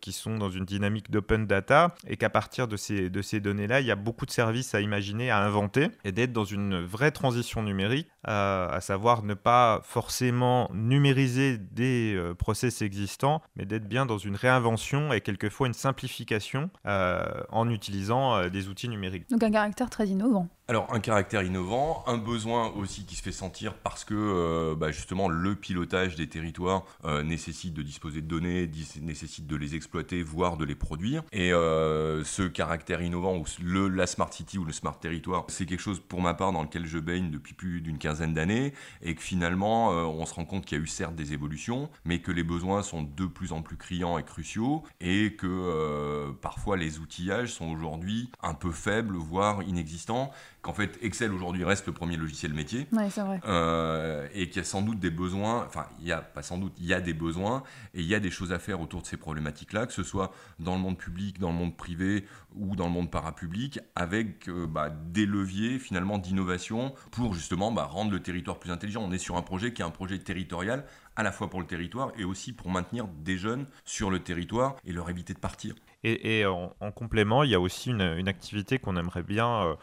qui 0.00 0.12
sont 0.12 0.36
dans 0.36 0.50
une 0.50 0.64
dynamique 0.64 1.10
d'open 1.10 1.46
data 1.46 1.94
et 2.06 2.16
qu'à 2.16 2.30
partir 2.30 2.68
de 2.68 2.76
ces, 2.76 3.10
de 3.10 3.22
ces 3.22 3.40
données-là, 3.40 3.80
il 3.80 3.86
y 3.86 3.90
a 3.90 3.96
beaucoup 3.96 4.26
de 4.26 4.30
services 4.30 4.74
à 4.74 4.80
imaginer, 4.80 5.30
à 5.30 5.38
inventer 5.38 5.88
et 6.04 6.12
d'être 6.12 6.32
dans 6.32 6.44
une 6.44 6.80
vraie 6.80 7.10
transition 7.10 7.62
numérique, 7.62 8.08
à 8.24 8.78
savoir 8.80 9.22
ne 9.22 9.34
pas 9.34 9.80
forcément 9.84 10.70
numériser 10.72 11.58
des 11.58 12.20
process 12.38 12.82
existants, 12.82 13.42
mais 13.56 13.64
d'être 13.64 13.88
bien 13.88 14.06
dans 14.06 14.18
une 14.18 14.36
réinvention 14.36 15.12
et 15.12 15.20
quelquefois 15.20 15.66
une 15.66 15.74
simplification 15.74 16.70
en 16.84 17.68
utilisant 17.68 18.48
des 18.48 18.68
outils 18.68 18.88
numériques. 18.88 19.28
Donc 19.30 19.42
un 19.42 19.50
caractère 19.50 19.90
très 19.90 20.08
innovant. 20.08 20.48
Alors 20.70 20.86
un 20.94 21.00
caractère 21.00 21.42
innovant, 21.42 22.04
un 22.06 22.16
besoin 22.16 22.68
aussi 22.68 23.04
qui 23.04 23.16
se 23.16 23.22
fait 23.22 23.32
sentir 23.32 23.74
parce 23.74 24.04
que 24.04 24.14
euh, 24.14 24.76
bah, 24.76 24.92
justement 24.92 25.28
le 25.28 25.56
pilotage 25.56 26.14
des 26.14 26.28
territoires 26.28 26.84
euh, 27.04 27.24
nécessite 27.24 27.74
de 27.74 27.82
disposer 27.82 28.20
de 28.20 28.28
données, 28.28 28.70
nécessite 29.02 29.48
de 29.48 29.56
les 29.56 29.74
exploiter, 29.74 30.22
voire 30.22 30.56
de 30.56 30.64
les 30.64 30.76
produire. 30.76 31.24
Et 31.32 31.52
euh, 31.52 32.22
ce 32.22 32.42
caractère 32.42 33.02
innovant 33.02 33.42
le, 33.60 33.88
la 33.88 34.06
smart 34.06 34.32
city 34.32 34.58
ou 34.58 34.64
le 34.64 34.72
smart 34.72 34.96
territoire, 34.96 35.44
c'est 35.48 35.66
quelque 35.66 35.80
chose 35.80 35.98
pour 35.98 36.22
ma 36.22 36.34
part 36.34 36.52
dans 36.52 36.62
lequel 36.62 36.86
je 36.86 37.00
baigne 37.00 37.32
depuis 37.32 37.54
plus 37.54 37.80
d'une 37.80 37.98
quinzaine 37.98 38.32
d'années 38.32 38.72
et 39.02 39.16
que 39.16 39.22
finalement 39.22 39.88
on 39.88 40.24
se 40.24 40.34
rend 40.34 40.44
compte 40.44 40.66
qu'il 40.66 40.78
y 40.78 40.80
a 40.80 40.84
eu 40.84 40.86
certes 40.86 41.16
des 41.16 41.32
évolutions, 41.32 41.90
mais 42.04 42.20
que 42.20 42.30
les 42.30 42.44
besoins 42.44 42.84
sont 42.84 43.02
de 43.02 43.26
plus 43.26 43.50
en 43.50 43.62
plus 43.62 43.76
criants 43.76 44.18
et 44.18 44.22
cruciaux 44.22 44.84
et 45.00 45.34
que 45.34 46.30
parfois 46.40 46.76
les 46.76 47.00
outillages 47.00 47.54
sont 47.54 47.66
aujourd'hui 47.72 48.30
un 48.40 48.54
peu 48.54 48.70
faibles, 48.70 49.16
voire 49.16 49.64
inexistants 49.64 50.30
qu'en 50.62 50.72
fait 50.74 50.98
Excel 51.02 51.32
aujourd'hui 51.32 51.64
reste 51.64 51.86
le 51.86 51.92
premier 51.92 52.16
logiciel 52.16 52.52
métier 52.52 52.86
Oui, 52.92 53.04
c'est 53.10 53.22
vrai. 53.22 53.40
euh, 53.46 54.28
et 54.34 54.48
qu'il 54.48 54.56
y 54.56 54.60
a 54.60 54.64
sans 54.64 54.82
doute 54.82 54.98
des 54.98 55.10
besoins, 55.10 55.64
enfin 55.66 55.86
il 56.00 56.06
y 56.06 56.12
a 56.12 56.20
pas 56.20 56.42
sans 56.42 56.58
doute, 56.58 56.74
il 56.78 56.86
y 56.86 56.94
a 56.94 57.00
des 57.00 57.14
besoins 57.14 57.62
et 57.94 58.00
il 58.00 58.06
y 58.06 58.14
a 58.14 58.20
des 58.20 58.30
choses 58.30 58.52
à 58.52 58.58
faire 58.58 58.80
autour 58.80 59.02
de 59.02 59.06
ces 59.06 59.16
problématiques-là, 59.16 59.86
que 59.86 59.92
ce 59.92 60.02
soit 60.02 60.32
dans 60.58 60.74
le 60.74 60.80
monde 60.80 60.98
public, 60.98 61.38
dans 61.38 61.50
le 61.50 61.56
monde 61.56 61.76
privé 61.76 62.26
ou 62.54 62.76
dans 62.76 62.86
le 62.86 62.92
monde 62.92 63.10
parapublic, 63.10 63.80
avec 63.94 64.48
euh, 64.48 64.66
bah, 64.66 64.90
des 64.90 65.26
leviers 65.26 65.78
finalement 65.78 66.18
d'innovation 66.18 66.94
pour 67.10 67.34
justement 67.34 67.72
bah, 67.72 67.84
rendre 67.84 68.10
le 68.10 68.20
territoire 68.20 68.58
plus 68.58 68.70
intelligent. 68.70 69.02
On 69.02 69.12
est 69.12 69.18
sur 69.18 69.36
un 69.36 69.42
projet 69.42 69.72
qui 69.72 69.82
est 69.82 69.84
un 69.84 69.90
projet 69.90 70.18
territorial 70.18 70.84
à 71.16 71.22
la 71.22 71.32
fois 71.32 71.48
pour 71.50 71.60
le 71.60 71.66
territoire 71.66 72.12
et 72.18 72.24
aussi 72.24 72.52
pour 72.52 72.70
maintenir 72.70 73.06
des 73.08 73.36
jeunes 73.36 73.66
sur 73.84 74.10
le 74.10 74.20
territoire 74.20 74.76
et 74.84 74.92
leur 74.92 75.10
éviter 75.10 75.34
de 75.34 75.38
partir. 75.38 75.74
Et, 76.02 76.38
et 76.40 76.46
en, 76.46 76.74
en 76.80 76.92
complément, 76.92 77.42
il 77.44 77.50
y 77.50 77.54
a 77.54 77.60
aussi 77.60 77.90
une, 77.90 78.00
une 78.00 78.28
activité 78.28 78.78
qu'on 78.78 78.96
aimerait 78.96 79.22
bien 79.22 79.48
euh, 79.66 79.74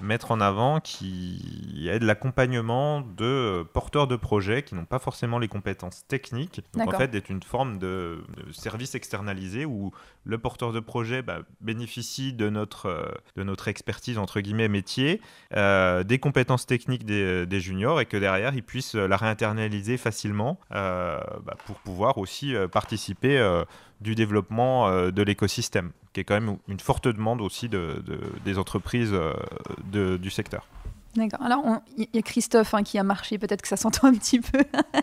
mettre 0.00 0.30
en 0.30 0.40
avant 0.40 0.80
qui 0.80 1.88
est 1.90 1.98
de 1.98 2.06
l'accompagnement 2.06 3.00
de 3.00 3.64
porteurs 3.72 4.06
de 4.06 4.16
projets 4.16 4.62
qui 4.62 4.74
n'ont 4.74 4.84
pas 4.84 4.98
forcément 4.98 5.38
les 5.38 5.48
compétences 5.48 6.06
techniques. 6.06 6.60
Donc 6.74 6.92
en 6.94 6.98
fait, 6.98 7.08
d'être 7.08 7.30
une 7.30 7.42
forme 7.42 7.78
de, 7.78 8.24
de 8.36 8.52
service 8.52 8.94
externalisé 8.94 9.64
où 9.64 9.92
le 10.24 10.38
porteur 10.38 10.72
de 10.72 10.80
projet 10.80 11.22
bah, 11.22 11.40
bénéficie 11.60 12.32
de 12.32 12.48
notre, 12.48 12.86
euh, 12.86 13.04
de 13.36 13.42
notre 13.42 13.68
expertise, 13.68 14.18
entre 14.18 14.40
guillemets, 14.40 14.68
métier, 14.68 15.20
euh, 15.54 16.02
des 16.02 16.18
compétences 16.18 16.66
techniques 16.66 17.04
des, 17.04 17.46
des 17.46 17.60
juniors 17.60 18.00
et 18.00 18.06
que 18.06 18.16
derrière, 18.16 18.54
ils 18.54 18.62
puissent 18.62 18.94
la 18.94 19.16
réinternaliser 19.16 19.96
facilement 19.96 20.58
euh, 20.72 21.18
bah, 21.44 21.56
pour 21.66 21.76
pouvoir 21.76 22.18
aussi 22.18 22.54
participer 22.72 23.38
du 24.00 24.14
développement 24.14 24.88
euh, 24.88 25.10
de 25.10 25.22
l'écosystème, 25.22 25.90
qui 26.12 26.20
est 26.20 26.24
quand 26.24 26.34
même 26.34 26.56
une 26.68 26.80
forte 26.80 27.08
demande 27.08 27.40
aussi 27.40 27.68
de, 27.68 28.02
de- 28.06 28.20
des 28.44 28.58
entreprises 28.58 29.12
euh, 29.12 29.32
de- 29.92 30.16
du 30.16 30.30
secteur. 30.30 30.66
D'accord. 31.16 31.42
Alors, 31.42 31.62
il 31.96 32.08
y 32.12 32.18
a 32.18 32.22
Christophe 32.22 32.74
hein, 32.74 32.82
qui 32.82 32.98
a 32.98 33.04
marché, 33.04 33.38
peut-être 33.38 33.62
que 33.62 33.68
ça 33.68 33.76
s'entend 33.76 34.08
un 34.08 34.14
petit 34.14 34.40
peu 34.40 34.58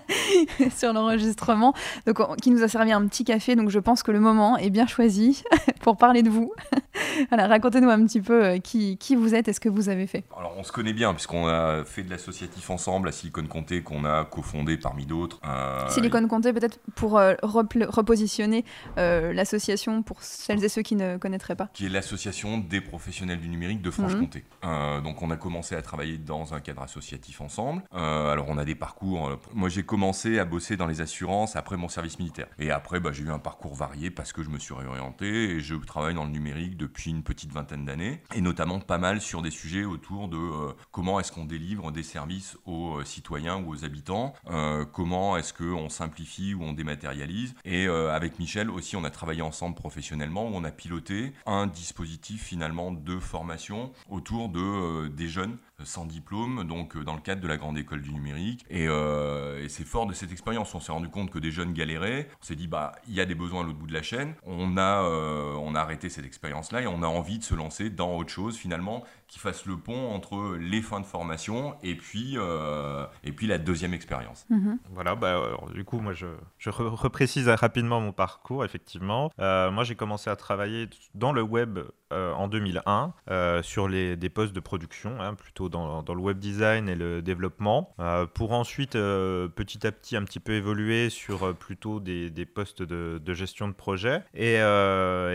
sur 0.76 0.92
l'enregistrement, 0.92 1.74
donc 2.06 2.20
on- 2.20 2.36
qui 2.36 2.52
nous 2.52 2.64
a 2.64 2.68
servi 2.68 2.92
un 2.92 3.08
petit 3.08 3.24
café. 3.24 3.56
Donc, 3.56 3.70
je 3.70 3.80
pense 3.80 4.04
que 4.04 4.12
le 4.12 4.20
moment 4.20 4.58
est 4.58 4.70
bien 4.70 4.88
choisi 4.88 5.42
pour 5.82 5.96
parler 5.98 6.22
de 6.22 6.30
vous. 6.30 6.52
Alors, 7.32 7.48
racontez-nous 7.48 7.90
un 7.90 8.06
petit 8.06 8.20
peu 8.22 8.44
euh, 8.44 8.58
qui, 8.60 8.98
qui 8.98 9.16
vous 9.16 9.34
êtes 9.36 9.48
et 9.48 9.54
ce 9.54 9.62
que 9.62 9.70
vous 9.70 9.88
avez 9.88 10.06
fait. 10.06 10.24
On 10.61 10.63
se 10.63 10.71
connaît 10.71 10.94
bien 10.94 11.11
puisqu'on 11.15 11.47
a 11.47 11.83
fait 11.85 12.03
de 12.03 12.11
l'associatif 12.11 12.69
ensemble 12.69 13.07
à 13.07 13.11
Silicon 13.11 13.47
Comté 13.47 13.81
qu'on 13.81 14.06
a 14.06 14.25
cofondé 14.25 14.77
parmi 14.77 15.07
d'autres. 15.07 15.39
Euh, 15.44 15.89
Silicon 15.89 16.27
Comté, 16.27 16.53
peut-être 16.53 16.77
pour 16.94 17.18
euh, 17.18 17.33
repositionner 17.41 18.63
euh, 18.99 19.33
l'association 19.33 20.03
pour 20.03 20.21
celles 20.21 20.63
et 20.63 20.69
ceux 20.69 20.83
qui 20.83 20.95
ne 20.95 21.18
connaîtraient 21.18 21.56
pas. 21.56 21.71
qui 21.73 21.87
est 21.87 21.89
l'association 21.89 22.59
des 22.59 22.80
professionnels 22.80 23.39
du 23.39 23.49
numérique 23.49 23.81
de 23.81 23.89
Franche-Comté. 23.89 24.44
Euh, 24.63 25.01
donc 25.01 25.23
on 25.23 25.31
a 25.31 25.35
commencé 25.35 25.73
à 25.73 25.81
travailler 25.81 26.19
dans 26.19 26.53
un 26.53 26.59
cadre 26.59 26.83
associatif 26.83 27.41
ensemble. 27.41 27.81
Alors 27.91 28.45
on 28.47 28.59
a 28.59 28.63
des 28.63 28.75
parcours. 28.75 29.31
moi 29.56 29.68
j'ai 29.68 29.81
commencé 29.81 30.37
à 30.37 30.45
bosser 30.45 30.77
dans 30.77 30.85
les 30.85 31.01
assurances 31.01 31.56
après 31.56 31.75
mon 31.75 31.89
service 31.89 32.19
militaire. 32.19 32.45
Et 32.59 32.69
après 32.69 32.99
bah, 32.99 33.09
j'ai 33.11 33.23
eu 33.23 33.31
un 33.31 33.39
parcours 33.39 33.73
varié 33.73 34.11
parce 34.11 34.31
que 34.31 34.44
je 34.44 34.49
me 34.51 34.59
suis 34.59 34.75
réorienté 34.75 35.25
et 35.25 35.59
je 35.59 35.73
travaille 35.73 36.13
dans 36.13 36.25
le 36.25 36.30
numérique 36.30 36.77
depuis 36.77 37.09
une 37.09 37.23
petite 37.23 37.51
vingtaine 37.51 37.83
d'années. 37.83 38.21
Et 38.35 38.41
notamment 38.41 38.80
pas 38.80 38.99
mal 38.99 39.21
sur 39.21 39.41
des 39.41 39.49
sujets 39.49 39.85
autour 39.85 40.27
de 40.27 40.51
euh, 40.52 40.74
comment 40.92 41.20
est-ce 41.20 41.31
qu'on 41.31 41.46
délivre 41.46 41.92
des 41.92 42.04
services 42.04 42.58
aux 42.66 42.98
euh, 42.98 43.06
citoyens 43.06 43.58
ou 43.58 43.70
aux 43.70 43.86
habitants, 43.86 44.34
euh, 44.50 44.86
comment 44.86 45.38
est-ce 45.38 45.54
qu'on 45.54 45.90
simplifie 45.90 46.54
ou 46.54 46.64
on 46.64 46.74
dématérialise. 46.74 47.56
Et 47.66 47.88
avec 47.88 48.40
Michel 48.40 48.70
aussi, 48.70 48.96
on 48.96 49.04
a 49.04 49.10
travaillé 49.10 49.42
ensemble 49.42 49.76
professionnellement 49.76 50.46
où 50.48 50.52
on 50.54 50.64
a 50.64 50.72
piloté 50.72 51.34
un 51.46 51.68
dispositif 51.68 52.44
finalement 52.44 52.92
de 52.92 53.20
formation 53.20 53.92
autour 54.10 54.50
de, 54.50 55.08
des 55.08 55.28
jeunes 55.28 55.58
sans 55.83 56.06
diplôme, 56.06 56.64
donc 56.66 56.95
euh, 56.95 57.04
dans 57.04 57.16
le 57.16 57.21
cadre 57.21 57.42
de 57.42 57.47
la 57.47 57.57
grande 57.57 57.78
école 57.78 58.02
du 58.02 58.14
numérique. 58.14 58.66
Et, 58.69 58.88
euh, 58.88 59.64
et 59.64 59.69
c'est 59.69 59.83
fort 59.83 60.06
de 60.06 60.14
cette 60.14 60.31
expérience. 60.31 60.73
On 60.76 60.80
s'est 60.80 60.92
rendu 60.92 61.09
compte 61.09 61.30
que 61.31 61.40
des 61.40 61.52
jeunes 61.52 61.73
galéraient. 61.73 62.28
On 62.42 62.45
s'est 62.45 62.56
dit, 62.56 62.68
bah, 62.68 62.94
il 63.07 63.14
y 63.14 63.21
a 63.21 63.26
des 63.26 63.35
besoins 63.35 63.61
à 63.61 63.64
l'autre 63.64 63.78
bout 63.78 63.88
de 63.88 63.94
la 63.94 64.02
chaîne. 64.04 64.33
On 64.45 64.78
a, 64.78 65.04
euh, 65.04 65.54
on 65.56 65.76
a 65.76 65.80
arrêté 65.80 66.09
cette 66.09 66.26
expérience-là 66.26 66.81
et 66.81 66.88
on 66.88 67.04
a 67.04 67.07
envie 67.07 67.40
de 67.40 67.44
se 67.44 67.56
lancer 67.56 67.90
dans 67.90 68.16
autre 68.18 68.30
chose 68.31 68.57
finalement 68.57 69.04
qui 69.28 69.40
fasse 69.40 69.66
le 69.66 69.78
pont 69.78 70.11
entre 70.14 70.57
les 70.59 70.81
fins 70.81 71.00
de 71.00 71.06
formation 71.06 71.76
et 71.83 71.95
puis, 71.95 72.33
euh, 72.38 73.06
et 73.23 73.31
puis 73.31 73.47
la 73.47 73.57
deuxième 73.57 73.94
expérience. 73.94 74.45
Mhm. 74.50 74.78
Voilà, 74.90 75.16
bah, 75.16 75.30
alors, 75.38 75.69
du 75.71 75.85
coup, 75.85 76.00
moi, 76.00 76.14
je, 76.14 76.28
je 76.57 76.69
re- 76.69 76.90
reprécise 76.90 77.47
rapidement 77.47 78.02
mon 78.02 78.11
parcours, 78.11 78.66
effectivement. 78.66 79.31
Euh, 79.40 79.71
moi, 79.71 79.83
j'ai 79.85 79.95
commencé 79.95 80.30
à 80.30 80.35
travailler 80.35 80.90
dans 81.16 81.31
le 81.31 81.42
web 81.42 81.80
en 82.11 82.47
2001 82.47 83.13
sur 83.61 83.87
les, 83.87 84.15
des 84.15 84.30
postes 84.30 84.53
de 84.53 84.59
production, 84.59 85.19
hein, 85.21 85.33
plutôt 85.33 85.69
dans, 85.69 86.03
dans, 86.03 86.13
le 86.13 86.21
web 86.21 86.39
design 86.39 86.89
et 86.89 86.95
le 86.95 87.21
développement, 87.21 87.95
pour 88.33 88.51
ensuite 88.51 88.94
petit 88.94 89.85
à 89.85 89.91
petit 89.91 90.15
un 90.15 90.23
petit 90.23 90.39
peu 90.39 90.53
évoluer 90.53 91.09
sur 91.09 91.56
plutôt 91.56 91.99
des, 91.99 92.30
des 92.30 92.45
postes 92.45 92.81
de, 92.81 93.21
de, 93.23 93.33
gestion 93.33 93.68
de 93.68 93.73
projet. 93.73 94.23
Et 94.33 94.56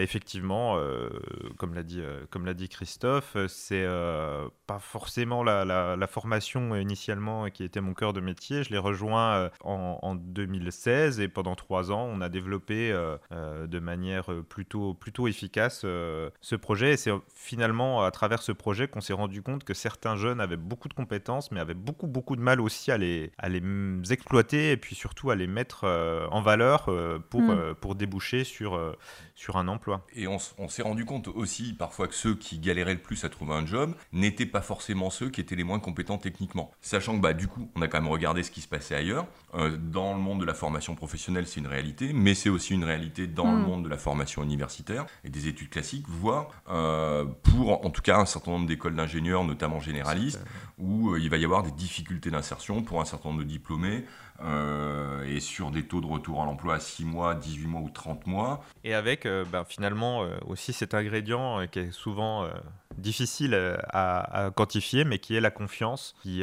effectivement, 0.00 0.78
comme 1.58 1.74
l'a 1.74 1.82
dit, 1.82 2.02
comme 2.30 2.46
l'a 2.46 2.54
dit 2.54 2.68
Christophe, 2.68 3.36
c'est 3.48 3.86
pas 4.66 4.78
forcément 4.78 5.42
la, 5.42 5.64
la, 5.64 6.06
formation 6.06 6.76
initialement 6.76 7.50
qui 7.50 7.64
était 7.64 7.80
mon 7.80 7.94
cœur 7.94 8.12
de 8.12 8.20
métier. 8.20 8.62
Je 8.62 8.70
l'ai 8.70 8.78
rejoint 8.78 9.50
en, 9.64 9.98
en 10.02 10.14
2016 10.14 11.20
et 11.20 11.28
pendant 11.28 11.54
trois 11.54 11.92
ans, 11.92 12.08
on 12.12 12.20
a 12.20 12.28
développé 12.28 12.92
euh, 12.92 13.16
euh, 13.32 13.66
de 13.66 13.78
manière 13.78 14.26
plutôt, 14.48 14.94
plutôt 14.94 15.28
efficace 15.28 15.82
euh, 15.84 16.30
ce 16.40 16.54
projet. 16.54 16.65
Et 16.74 16.96
c'est 16.96 17.12
finalement 17.34 18.02
à 18.04 18.10
travers 18.10 18.42
ce 18.42 18.52
projet 18.52 18.88
qu'on 18.88 19.00
s'est 19.00 19.12
rendu 19.12 19.42
compte 19.42 19.64
que 19.64 19.74
certains 19.74 20.16
jeunes 20.16 20.40
avaient 20.40 20.56
beaucoup 20.56 20.88
de 20.88 20.94
compétences, 20.94 21.50
mais 21.50 21.60
avaient 21.60 21.74
beaucoup, 21.74 22.06
beaucoup 22.06 22.36
de 22.36 22.40
mal 22.40 22.60
aussi 22.60 22.90
à 22.90 22.98
les, 22.98 23.32
à 23.38 23.48
les 23.48 23.62
exploiter 24.10 24.72
et 24.72 24.76
puis 24.76 24.94
surtout 24.94 25.30
à 25.30 25.34
les 25.34 25.46
mettre 25.46 25.84
en 26.30 26.40
valeur 26.40 26.90
pour, 27.30 27.42
mm. 27.42 27.74
pour 27.80 27.94
déboucher 27.94 28.44
sur, 28.44 28.78
sur 29.36 29.56
un 29.56 29.68
emploi. 29.68 30.04
Et 30.16 30.26
on, 30.26 30.38
on 30.58 30.68
s'est 30.68 30.82
rendu 30.82 31.04
compte 31.04 31.28
aussi 31.28 31.72
parfois 31.72 32.08
que 32.08 32.14
ceux 32.14 32.34
qui 32.34 32.58
galéraient 32.58 32.94
le 32.94 33.00
plus 33.00 33.24
à 33.24 33.28
trouver 33.28 33.54
un 33.54 33.64
job 33.64 33.94
n'étaient 34.12 34.46
pas 34.46 34.62
forcément 34.62 35.10
ceux 35.10 35.30
qui 35.30 35.40
étaient 35.40 35.54
les 35.54 35.64
moins 35.64 35.78
compétents 35.78 36.18
techniquement. 36.18 36.72
Sachant 36.80 37.16
que 37.16 37.20
bah, 37.22 37.32
du 37.32 37.46
coup, 37.46 37.70
on 37.76 37.82
a 37.82 37.88
quand 37.88 38.00
même 38.00 38.10
regardé 38.10 38.42
ce 38.42 38.50
qui 38.50 38.60
se 38.60 38.68
passait 38.68 38.96
ailleurs. 38.96 39.26
dans 39.54 40.14
le 40.14 40.20
monde 40.20 40.40
de 40.40 40.44
la 40.44 40.54
formation 40.54 40.96
professionnelle, 40.96 41.46
c'est 41.46 41.60
une 41.60 41.66
réalité, 41.68 42.12
mais 42.12 42.34
c'est 42.34 42.48
aussi 42.48 42.74
une 42.74 42.84
réalité 42.84 43.26
dans 43.26 43.52
le 43.52 43.58
mm. 43.58 43.66
monde 43.66 43.84
de 43.84 43.88
la 43.88 43.98
formation 43.98 44.42
universitaire 44.42 45.06
et 45.24 45.28
des 45.28 45.48
études 45.48 45.70
classiques, 45.70 46.08
voire 46.08 46.48
euh, 46.68 47.24
pour 47.42 47.84
en 47.84 47.90
tout 47.90 48.02
cas 48.02 48.18
un 48.18 48.26
certain 48.26 48.52
nombre 48.52 48.66
d'écoles 48.66 48.94
d'ingénieurs, 48.94 49.44
notamment 49.44 49.80
généralistes, 49.80 50.44
où 50.78 51.12
euh, 51.12 51.20
il 51.20 51.30
va 51.30 51.36
y 51.36 51.44
avoir 51.44 51.62
des 51.62 51.70
difficultés 51.70 52.30
d'insertion 52.30 52.82
pour 52.82 53.00
un 53.00 53.04
certain 53.04 53.28
nombre 53.28 53.42
de 53.42 53.48
diplômés 53.48 54.04
euh, 54.42 55.24
et 55.24 55.40
sur 55.40 55.70
des 55.70 55.84
taux 55.84 56.00
de 56.00 56.06
retour 56.06 56.42
à 56.42 56.46
l'emploi 56.46 56.74
à 56.74 56.80
6 56.80 57.04
mois, 57.04 57.34
18 57.34 57.66
mois 57.66 57.80
ou 57.80 57.90
30 57.90 58.26
mois. 58.26 58.64
Et 58.84 58.94
avec 58.94 59.25
ben, 59.50 59.64
finalement 59.64 60.26
aussi 60.46 60.72
cet 60.72 60.94
ingrédient 60.94 61.66
qui 61.70 61.80
est 61.80 61.90
souvent 61.90 62.48
difficile 62.96 63.54
à, 63.90 64.50
quantifier, 64.54 65.04
mais 65.04 65.18
qui 65.18 65.36
est 65.36 65.40
la 65.40 65.50
confiance, 65.50 66.14
qui, 66.22 66.42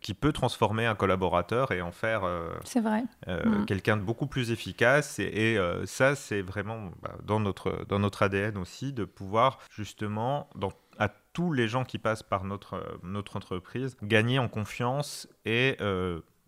qui 0.00 0.14
peut 0.14 0.32
transformer 0.32 0.86
un 0.86 0.94
collaborateur 0.94 1.72
et 1.72 1.82
en 1.82 1.92
faire 1.92 2.22
vrai. 2.22 3.04
Mm. 3.26 3.64
quelqu'un 3.66 3.96
de 3.96 4.02
beaucoup 4.02 4.26
plus 4.26 4.50
efficace. 4.50 5.18
Et, 5.18 5.58
ça, 5.84 6.14
c'est 6.14 6.42
vraiment 6.42 6.90
bah, 7.02 7.16
dans, 7.24 7.40
notre, 7.40 7.84
dans 7.88 7.98
notre 7.98 8.22
ADN 8.22 8.56
aussi, 8.58 8.92
de 8.92 9.04
pouvoir 9.04 9.58
justement, 9.70 10.48
dans 10.54 10.72
à 10.98 11.08
tous 11.08 11.52
les 11.52 11.68
gens 11.68 11.84
qui 11.84 11.98
passent 11.98 12.22
par 12.22 12.44
notre, 12.44 12.98
notre 13.02 13.36
entreprise, 13.36 13.96
gagner 14.02 14.38
en 14.38 14.48
confiance 14.48 15.28
et 15.44 15.76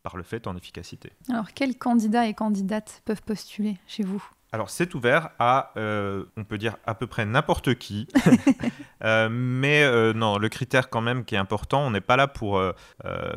par 0.02 0.16
le 0.16 0.22
fait 0.22 0.46
en 0.46 0.56
efficacité. 0.56 1.12
Alors, 1.28 1.52
quels 1.52 1.76
candidats 1.76 2.26
et 2.26 2.34
candidates 2.34 3.02
peuvent 3.04 3.22
postuler 3.22 3.76
chez 3.86 4.02
vous? 4.02 4.22
Alors 4.50 4.70
c'est 4.70 4.94
ouvert 4.94 5.30
à, 5.38 5.72
euh, 5.76 6.24
on 6.36 6.44
peut 6.44 6.56
dire 6.56 6.76
à 6.86 6.94
peu 6.94 7.06
près 7.06 7.26
n'importe 7.26 7.74
qui, 7.74 8.08
euh, 9.04 9.28
mais 9.30 9.82
euh, 9.82 10.14
non, 10.14 10.38
le 10.38 10.48
critère 10.48 10.88
quand 10.88 11.02
même 11.02 11.24
qui 11.24 11.34
est 11.34 11.38
important, 11.38 11.82
on 11.82 11.90
n'est 11.90 12.00
pas 12.00 12.16
là 12.16 12.28
pour 12.28 12.60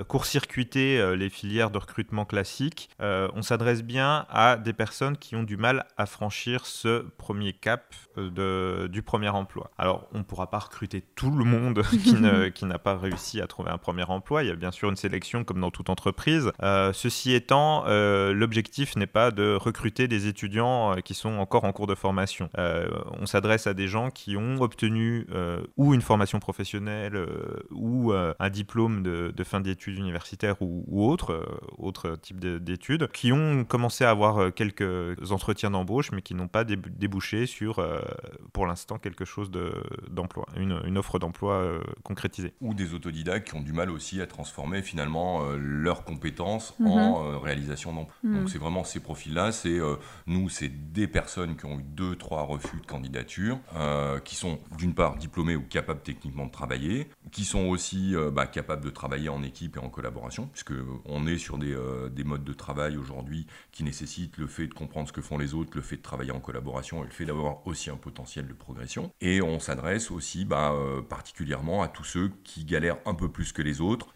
court-circuiter 0.07 1.15
les 1.15 1.29
filières 1.29 1.69
de 1.69 1.77
recrutement 1.77 2.25
classiques, 2.25 2.89
on 2.99 3.41
s'adresse 3.41 3.83
bien 3.83 4.25
à 4.29 4.57
des 4.57 4.73
personnes 4.73 5.17
qui 5.17 5.35
ont 5.35 5.43
du 5.43 5.57
mal 5.57 5.85
à 5.97 6.05
franchir 6.05 6.65
ce 6.65 7.05
premier 7.17 7.53
cap 7.53 7.93
de, 8.17 8.87
du 8.91 9.01
premier 9.01 9.29
emploi. 9.29 9.71
Alors 9.77 10.07
on 10.13 10.19
ne 10.19 10.23
pourra 10.23 10.49
pas 10.49 10.59
recruter 10.59 11.01
tout 11.15 11.31
le 11.31 11.43
monde 11.43 11.83
qui, 12.53 12.65
n'a 12.65 12.79
pas 12.79 12.97
réussi 12.97 13.41
à 13.41 13.47
trouver 13.47 13.69
un 13.69 13.77
premier 13.77 14.03
emploi, 14.03 14.43
il 14.43 14.47
y 14.47 14.51
a 14.51 14.55
bien 14.55 14.71
sûr 14.71 14.89
une 14.89 14.95
sélection 14.95 15.43
comme 15.43 15.59
dans 15.59 15.71
toute 15.71 15.89
entreprise. 15.89 16.51
ceci 16.93 17.33
étant, 17.33 17.83
l'objectif 17.85 18.95
n'est 18.95 19.07
pas 19.07 19.31
de 19.31 19.55
recruter 19.55 20.07
des 20.07 20.27
étudiants 20.27 20.95
qui 21.03 21.13
sont 21.13 21.37
encore 21.37 21.65
en 21.65 21.71
cours 21.71 21.87
de 21.87 21.95
formation. 21.95 22.49
Euh, 22.57 22.87
on 23.19 23.25
s'adresse 23.25 23.67
à 23.67 23.73
des 23.73 23.87
gens 23.87 24.09
qui 24.09 24.37
ont 24.37 24.61
obtenu 24.61 25.27
euh, 25.31 25.61
ou 25.77 25.93
une 25.93 26.01
formation 26.01 26.39
professionnelle 26.39 27.15
euh, 27.15 27.63
ou 27.71 28.11
un 28.13 28.49
diplôme 28.49 29.03
de, 29.03 29.43
fin 29.43 29.59
d'études 29.59 29.97
universitaires 29.97 30.55
ou, 30.61 31.09
autre, 31.09 31.59
autre 31.77 32.15
type 32.15 32.39
d'études, 32.39 33.09
qui 33.11 33.31
ont 33.31 33.63
commencé 33.63 34.03
à 34.03 34.11
avoir 34.11 34.53
quelques 34.53 35.31
entretiens 35.31 35.71
d'embauche, 35.71 36.11
mais 36.11 36.21
qui 36.21 36.35
n'ont 36.35 36.47
pas 36.47 36.63
débouché 36.63 37.45
sur, 37.45 37.83
pour 38.53 38.67
l'instant, 38.67 38.97
quelque 38.97 39.25
chose 39.25 39.51
d'emploi, 40.09 40.45
une, 40.55 40.97
offre 40.97 41.19
d'emploi 41.19 41.79
concrétisée. 42.03 42.53
Ou 42.61 42.73
des 42.73 42.93
autodidactes 42.93 43.47
qui 43.47 43.55
ont 43.55 43.61
du 43.61 43.73
mal 43.73 43.89
aussi 43.89 44.21
à 44.21 44.27
transformer 44.27 44.81
finalement 44.81 45.43
leurs 45.57 46.03
compétences 46.03 46.75
mhm. 46.79 46.87
en 46.87 47.39
réalisation 47.39 47.93
d'emploi. 47.93 48.15
Mhm. 48.23 48.39
Donc 48.39 48.49
c'est 48.49 48.59
vraiment 48.59 48.83
ces 48.83 48.99
profils-là, 48.99 49.51
c'est 49.51 49.79
nous, 50.27 50.49
c'est 50.49 50.69
des 50.91 51.07
personnes 51.07 51.55
qui 51.55 51.65
ont 51.65 51.79
eu 51.79 51.83
deux, 51.83 52.15
trois 52.15 52.43
refus 52.43 52.77
de 52.81 52.85
candidature, 52.85 53.59
euh, 53.75 54.19
qui 54.19 54.35
sont 54.35 54.59
d'une 54.77 54.93
part 54.93 55.15
diplômés 55.15 55.55
ou 55.55 55.61
capables 55.61 56.01
techniquement 56.01 56.45
de 56.45 56.51
travailler, 56.51 57.09
qui 57.31 57.45
sont 57.45 57.67
aussi 57.67 58.15
euh, 58.15 58.29
bah, 58.29 58.45
capables 58.45 58.83
de 58.83 58.89
travailler 58.89 59.29
en 59.29 59.41
équipe 59.41 59.77
et 59.77 59.79
en 59.79 59.89
collaboration, 59.89 60.47
puisque 60.51 60.73
on 61.05 61.27
est 61.27 61.37
sur 61.37 61.57
des, 61.57 61.73
euh, 61.73 62.09
des 62.09 62.25
modes 62.25 62.43
de 62.43 62.53
travail 62.53 62.97
aujourd'hui 62.97 63.47
qui 63.71 63.83
nécessitent 63.83 64.37
le 64.37 64.47
fait 64.47 64.67
de 64.67 64.73
comprendre 64.73 65.07
ce 65.07 65.13
que 65.13 65.21
font 65.21 65.37
les 65.37 65.53
autres, 65.53 65.71
le 65.75 65.81
fait 65.81 65.95
de 65.95 66.01
travailler 66.01 66.31
en 66.31 66.41
collaboration 66.41 67.03
et 67.03 67.05
le 67.05 67.13
fait 67.13 67.25
d'avoir 67.25 67.65
aussi 67.65 67.89
un 67.89 67.95
potentiel 67.95 68.47
de 68.47 68.53
progression. 68.53 69.11
Et 69.21 69.41
on 69.41 69.59
s'adresse 69.59 70.11
aussi 70.11 70.43
bah, 70.43 70.73
particulièrement 71.09 71.81
à 71.81 71.87
tous 71.87 72.03
ceux 72.03 72.31
qui 72.43 72.65
galèrent 72.65 72.97
un 73.05 73.13
peu 73.13 73.29
plus 73.29 73.53
que 73.53 73.61
les 73.61 73.79
autres, 73.81 74.07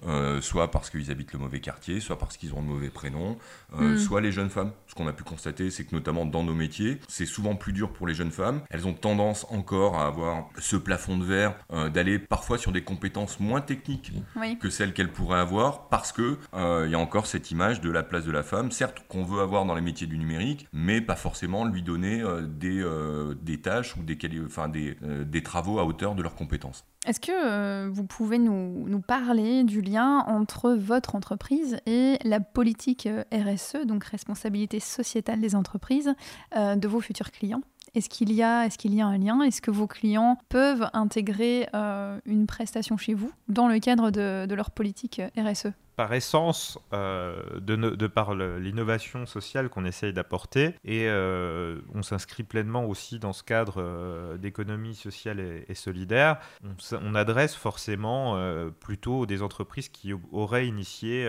soit 0.42 0.72
parce 0.72 0.90
qu'ils 0.90 1.12
habitent 1.12 1.34
le 1.34 1.40
mauvais 1.40 1.62
quartier, 1.62 2.00
soit 2.00 2.18
parce 2.18 2.38
qu'ils 2.38 2.54
ont 2.54 2.62
le 2.62 2.68
mauvais 2.68 2.90
prénom, 2.90 3.38
hmm. 3.74 3.98
soit 3.98 4.22
les 4.22 4.32
jeunes 4.32 4.50
femmes. 4.50 4.72
Ce 4.88 4.96
qu'on 4.96 5.08
a 5.08 5.14
pu 5.14 5.24
constater, 5.24 5.70
c'est 5.70 5.86
que 5.86 5.96
notamment 5.96 6.26
dans 6.26 6.44
nos 6.44 6.54
métiers, 6.54 6.65
c'est 7.08 7.26
souvent 7.26 7.56
plus 7.56 7.74
dur 7.74 7.92
pour 7.92 8.08
les 8.08 8.14
jeunes 8.14 8.32
femmes. 8.32 8.62
Elles 8.70 8.88
ont 8.88 8.94
tendance 8.94 9.46
encore 9.50 9.98
à 9.98 10.08
avoir 10.08 10.50
ce 10.58 10.76
plafond 10.76 11.18
de 11.18 11.24
verre, 11.24 11.56
euh, 11.74 11.90
d'aller 11.90 12.20
parfois 12.20 12.58
sur 12.58 12.72
des 12.72 12.84
compétences 12.84 13.40
moins 13.40 13.62
techniques 13.62 14.12
que 14.60 14.70
celles 14.70 14.94
qu'elles 14.94 15.12
pourraient 15.12 15.40
avoir, 15.40 15.88
parce 15.90 16.12
que 16.12 16.38
euh, 16.54 16.88
y 16.90 16.96
a 16.96 17.00
encore 17.00 17.28
cette 17.28 17.52
image 17.52 17.82
de 17.82 17.90
la 17.90 18.04
place 18.04 18.26
de 18.26 18.32
la 18.32 18.44
femme, 18.44 18.72
certes 18.72 19.04
qu'on 19.08 19.24
veut 19.24 19.42
avoir 19.42 19.66
dans 19.66 19.76
les 19.76 19.82
métiers 19.82 20.08
du 20.08 20.18
numérique, 20.18 20.68
mais 20.74 21.02
pas 21.02 21.16
forcément 21.16 21.66
lui 21.66 21.82
donner 21.82 22.22
euh, 22.22 22.42
des, 22.42 22.84
des 23.42 23.62
tâches 23.62 23.96
ou 23.98 24.04
des, 24.04 24.18
enfin, 24.46 24.68
des, 24.68 24.98
des 25.26 25.44
travaux 25.44 25.80
à 25.80 25.86
hauteur 25.86 26.16
de 26.16 26.22
leurs 26.22 26.36
compétences. 26.36 26.86
Est-ce 27.06 27.20
que 27.20 27.88
vous 27.88 28.04
pouvez 28.04 28.40
nous, 28.40 29.02
parler 29.08 29.64
du 29.64 29.82
lien 29.82 30.24
entre 30.28 30.72
votre 30.72 31.16
entreprise 31.16 31.78
et 31.86 32.18
la 32.24 32.40
politique 32.40 33.08
RSE, 33.32 33.86
donc 33.86 34.06
responsabilité 34.06 34.80
sociétale 34.80 35.40
des 35.40 35.56
entreprises, 35.56 36.16
euh, 36.56 36.76
de 36.76 36.88
vos 36.88 37.02
futurs 37.02 37.32
clients? 37.32 37.62
Est-ce 37.94 38.10
qu'il 38.10 38.34
y, 38.34 38.42
a, 38.44 38.66
est 38.66 38.86
y 38.86 39.02
a 39.02 39.06
un 39.06 39.18
lien? 39.18 39.42
Est-ce 39.42 39.62
que 39.62 39.72
vos 39.72 39.88
clients 39.88 40.38
peuvent 40.50 40.90
intégrer 40.94 41.70
euh, 41.76 42.20
une 42.26 42.48
prestation 42.48 42.98
chez 42.98 43.14
vous 43.14 43.32
dans 43.48 43.68
le 43.68 43.80
cadre 43.80 44.10
de 44.12 44.54
leur 44.54 44.72
politique 44.72 45.22
RSE 45.38 45.68
par 45.96 46.14
essence, 46.14 46.78
euh, 46.94 47.60
de, 47.60 48.08
par 48.08 48.36
l'innovation 48.36 49.26
sociale 49.26 49.70
qu'on 49.70 49.86
essaye 49.86 50.14
d'apporter, 50.14 50.76
et 50.84 51.08
euh, 51.08 51.80
on 51.94 52.04
s'inscrit 52.04 52.44
pleinement 52.44 52.86
aussi 52.86 53.20
dans 53.20 53.34
ce 53.34 53.44
cadre 53.44 53.76
euh, 53.78 54.38
d'économie 54.38 54.96
sociale 54.96 55.40
et, 55.40 55.76
solidaire, 55.76 56.40
on, 56.92 57.16
adresse 57.16 57.56
forcément 57.56 58.38
plutôt 58.80 59.26
des 59.26 59.42
entreprises 59.42 59.90
qui 59.90 60.14
auraient 60.32 60.68
initié 60.68 61.28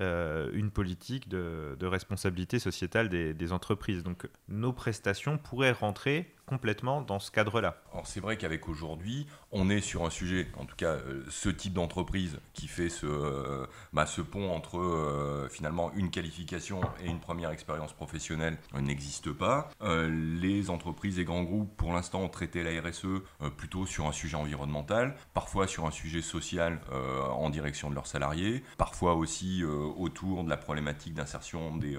une 0.00 0.70
politique 0.70 1.28
de, 1.28 1.86
responsabilité 1.86 2.58
sociétale 2.58 3.08
des, 3.08 3.52
entreprises. 3.52 4.02
Donc 4.02 4.28
nos 4.48 4.72
prestations 4.72 5.38
pourraient 5.38 5.72
rentrer 5.72 6.34
complètement 6.46 7.02
dans 7.02 7.18
ce 7.18 7.30
cadre-là. 7.30 7.76
Alors 7.92 8.06
c'est 8.06 8.20
vrai 8.20 8.36
qu'avec 8.36 8.68
aujourd'hui, 8.68 9.26
on 9.50 9.68
est 9.68 9.80
sur 9.80 10.04
un 10.04 10.10
sujet, 10.10 10.46
en 10.56 10.64
tout 10.64 10.76
cas 10.76 10.92
euh, 10.92 11.24
ce 11.28 11.48
type 11.48 11.72
d'entreprise 11.72 12.38
qui 12.52 12.68
fait 12.68 12.88
ce, 12.88 13.06
euh, 13.06 13.66
bah, 13.92 14.06
ce 14.06 14.20
pont 14.20 14.52
entre 14.52 14.78
euh, 14.78 15.48
finalement 15.50 15.92
une 15.94 16.10
qualification 16.10 16.80
et 17.02 17.08
une 17.08 17.18
première 17.18 17.50
expérience 17.50 17.92
professionnelle 17.92 18.58
n'existe 18.74 19.32
pas. 19.32 19.70
les 19.82 20.70
entreprises 20.70 21.18
et 21.18 21.24
grands 21.24 21.42
groupes 21.42 21.76
pour 21.76 21.92
l'instant 21.92 22.20
ont 22.20 22.28
traité 22.28 22.62
la 22.62 22.80
RSE 22.80 23.22
plutôt 23.56 23.86
sur 23.86 24.06
un 24.06 24.12
sujet 24.12 24.36
environnemental, 24.36 25.16
parfois 25.34 25.66
sur 25.66 25.86
un 25.86 25.90
sujet 25.90 26.22
social 26.22 26.80
en 26.92 27.50
direction 27.50 27.90
de 27.90 27.94
leurs 27.94 28.06
salariés, 28.06 28.62
parfois 28.76 29.14
aussi 29.14 29.64
autour 29.64 30.44
de 30.44 30.50
la 30.50 30.56
problématique 30.56 31.14
d'insertion 31.14 31.76
des, 31.76 31.98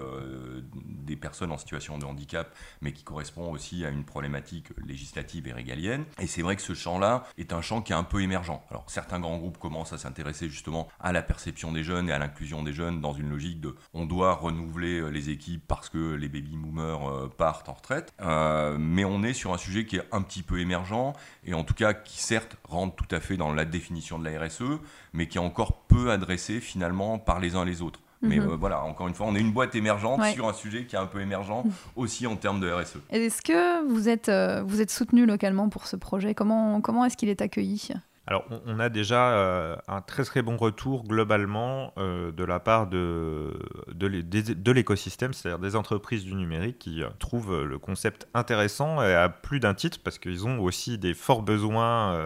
des 0.72 1.16
personnes 1.16 1.52
en 1.52 1.58
situation 1.58 1.98
de 1.98 2.04
handicap, 2.04 2.54
mais 2.80 2.92
qui 2.92 3.02
correspond 3.02 3.50
aussi 3.50 3.84
à 3.84 3.90
une 3.90 4.04
problématique 4.04 4.37
problématiques 4.38 4.68
législatives 4.86 5.46
et 5.48 5.52
régaliennes. 5.52 6.04
Et 6.20 6.26
c'est 6.26 6.42
vrai 6.42 6.56
que 6.56 6.62
ce 6.62 6.74
champ-là 6.74 7.24
est 7.38 7.52
un 7.52 7.60
champ 7.60 7.82
qui 7.82 7.92
est 7.92 7.96
un 7.96 8.04
peu 8.04 8.22
émergent. 8.22 8.62
Alors 8.70 8.84
certains 8.88 9.20
grands 9.20 9.38
groupes 9.38 9.58
commencent 9.58 9.92
à 9.92 9.98
s'intéresser 9.98 10.48
justement 10.48 10.88
à 11.00 11.12
la 11.12 11.22
perception 11.22 11.72
des 11.72 11.82
jeunes 11.82 12.08
et 12.08 12.12
à 12.12 12.18
l'inclusion 12.18 12.62
des 12.62 12.72
jeunes 12.72 13.00
dans 13.00 13.12
une 13.12 13.30
logique 13.30 13.60
de 13.60 13.74
on 13.94 14.06
doit 14.06 14.34
renouveler 14.34 15.10
les 15.10 15.30
équipes 15.30 15.64
parce 15.66 15.88
que 15.88 16.14
les 16.14 16.28
baby 16.28 16.56
boomers 16.56 17.30
partent 17.36 17.68
en 17.68 17.74
retraite. 17.74 18.12
mais 18.20 19.04
on 19.04 19.22
est 19.22 19.32
sur 19.32 19.52
un 19.52 19.58
sujet 19.58 19.84
qui 19.84 19.96
est 19.96 20.04
un 20.12 20.22
petit 20.22 20.42
peu 20.42 20.60
émergent 20.60 21.12
et 21.44 21.54
en 21.54 21.64
tout 21.64 21.74
cas 21.74 21.94
qui 21.94 22.18
certes 22.18 22.56
rentre 22.64 22.94
tout 22.96 23.14
à 23.14 23.20
fait 23.20 23.36
dans 23.36 23.52
la 23.52 23.64
définition 23.64 24.18
de 24.18 24.28
la 24.28 24.44
RSE, 24.44 24.80
mais 25.12 25.26
qui 25.26 25.38
est 25.38 25.40
encore 25.40 25.82
peu 25.86 26.10
adressé 26.10 26.60
finalement 26.60 27.18
par 27.18 27.40
les 27.40 27.56
uns 27.56 27.64
les 27.64 27.82
autres. 27.82 28.00
Mais 28.22 28.38
mhm. 28.38 28.50
euh, 28.50 28.56
voilà, 28.56 28.82
encore 28.82 29.08
une 29.08 29.14
fois, 29.14 29.26
on 29.26 29.34
est 29.34 29.40
une 29.40 29.52
boîte 29.52 29.74
émergente 29.74 30.24
sur 30.34 30.48
un 30.48 30.52
sujet 30.52 30.86
qui 30.86 30.96
est 30.96 30.98
un 30.98 31.06
peu 31.06 31.20
émergent 31.20 31.64
mhm. 31.64 31.72
aussi 31.96 32.26
en 32.26 32.36
termes 32.36 32.60
de 32.60 32.70
RSE. 32.70 32.98
Est-ce 33.10 33.42
que 33.42 33.86
vous 33.88 34.08
êtes, 34.08 34.28
euh, 34.28 34.62
vous 34.66 34.80
êtes 34.80 34.90
soutenu 34.90 35.26
localement 35.26 35.68
pour 35.68 35.86
ce 35.86 35.96
projet? 35.96 36.34
Comment, 36.34 36.80
comment 36.80 37.04
est-ce 37.04 37.16
qu'il 37.16 37.28
est 37.28 37.42
accueilli? 37.42 37.88
Alors, 38.28 38.44
on, 38.66 38.78
a 38.78 38.90
déjà 38.90 39.30
euh, 39.30 39.76
un 39.88 40.02
très 40.02 40.22
très 40.22 40.42
bon 40.42 40.58
retour 40.58 41.04
globalement 41.04 41.94
euh, 41.96 42.30
de 42.30 42.44
la 42.44 42.60
part 42.60 42.86
de, 42.86 43.58
de, 43.94 44.70
l'écosystème, 44.70 45.32
c'est-à-dire 45.32 45.58
des 45.58 45.76
entreprises 45.76 46.24
du 46.24 46.34
numérique 46.34 46.78
qui 46.78 47.02
euh, 47.02 47.08
trouvent 47.18 47.62
le 47.62 47.78
concept 47.78 48.28
intéressant 48.34 49.02
et 49.02 49.14
à 49.14 49.30
plus 49.30 49.60
d'un 49.60 49.72
titre 49.72 50.00
parce 50.04 50.18
qu'ils 50.18 50.46
ont 50.46 50.60
aussi 50.60 50.98
des 50.98 51.14
forts 51.14 51.40
besoins 51.40 52.18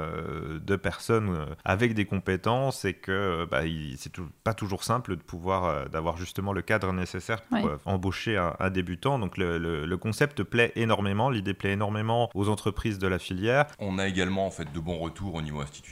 de 0.61 0.75
personnes 0.75 1.47
avec 1.65 1.95
des 1.95 2.05
compétences 2.05 2.85
et 2.85 2.95
que 2.95 3.47
bah, 3.49 3.61
c'est 3.97 4.13
pas 4.43 4.55
toujours 4.55 4.83
simple 4.83 5.15
de 5.15 5.23
pouvoir 5.23 5.89
d'avoir 5.89 6.17
justement 6.17 6.53
le 6.53 6.63
cadre 6.63 6.93
nécessaire 6.93 7.43
pour 7.43 7.71
embaucher 7.85 8.37
un, 8.37 8.71
débutant. 8.71 9.21
Donc 9.21 9.39
le, 9.39 9.87
le 9.87 9.97
concept 9.97 10.43
plaît 10.43 10.73
énormément, 10.75 11.31
l'idée 11.31 11.55
plaît 11.55 11.73
énormément 11.73 12.29
aux 12.35 12.49
entreprises 12.49 12.99
de 12.99 13.07
la 13.07 13.21
filière. 13.21 13.67
On 13.79 13.99
a 13.99 14.09
également 14.09 14.47
en 14.47 14.51
fait 14.51 14.73
de 14.73 14.81
bons 14.81 14.99
retours 14.99 15.37
au 15.37 15.43
niveau 15.43 15.61
institutionnel 15.61 15.92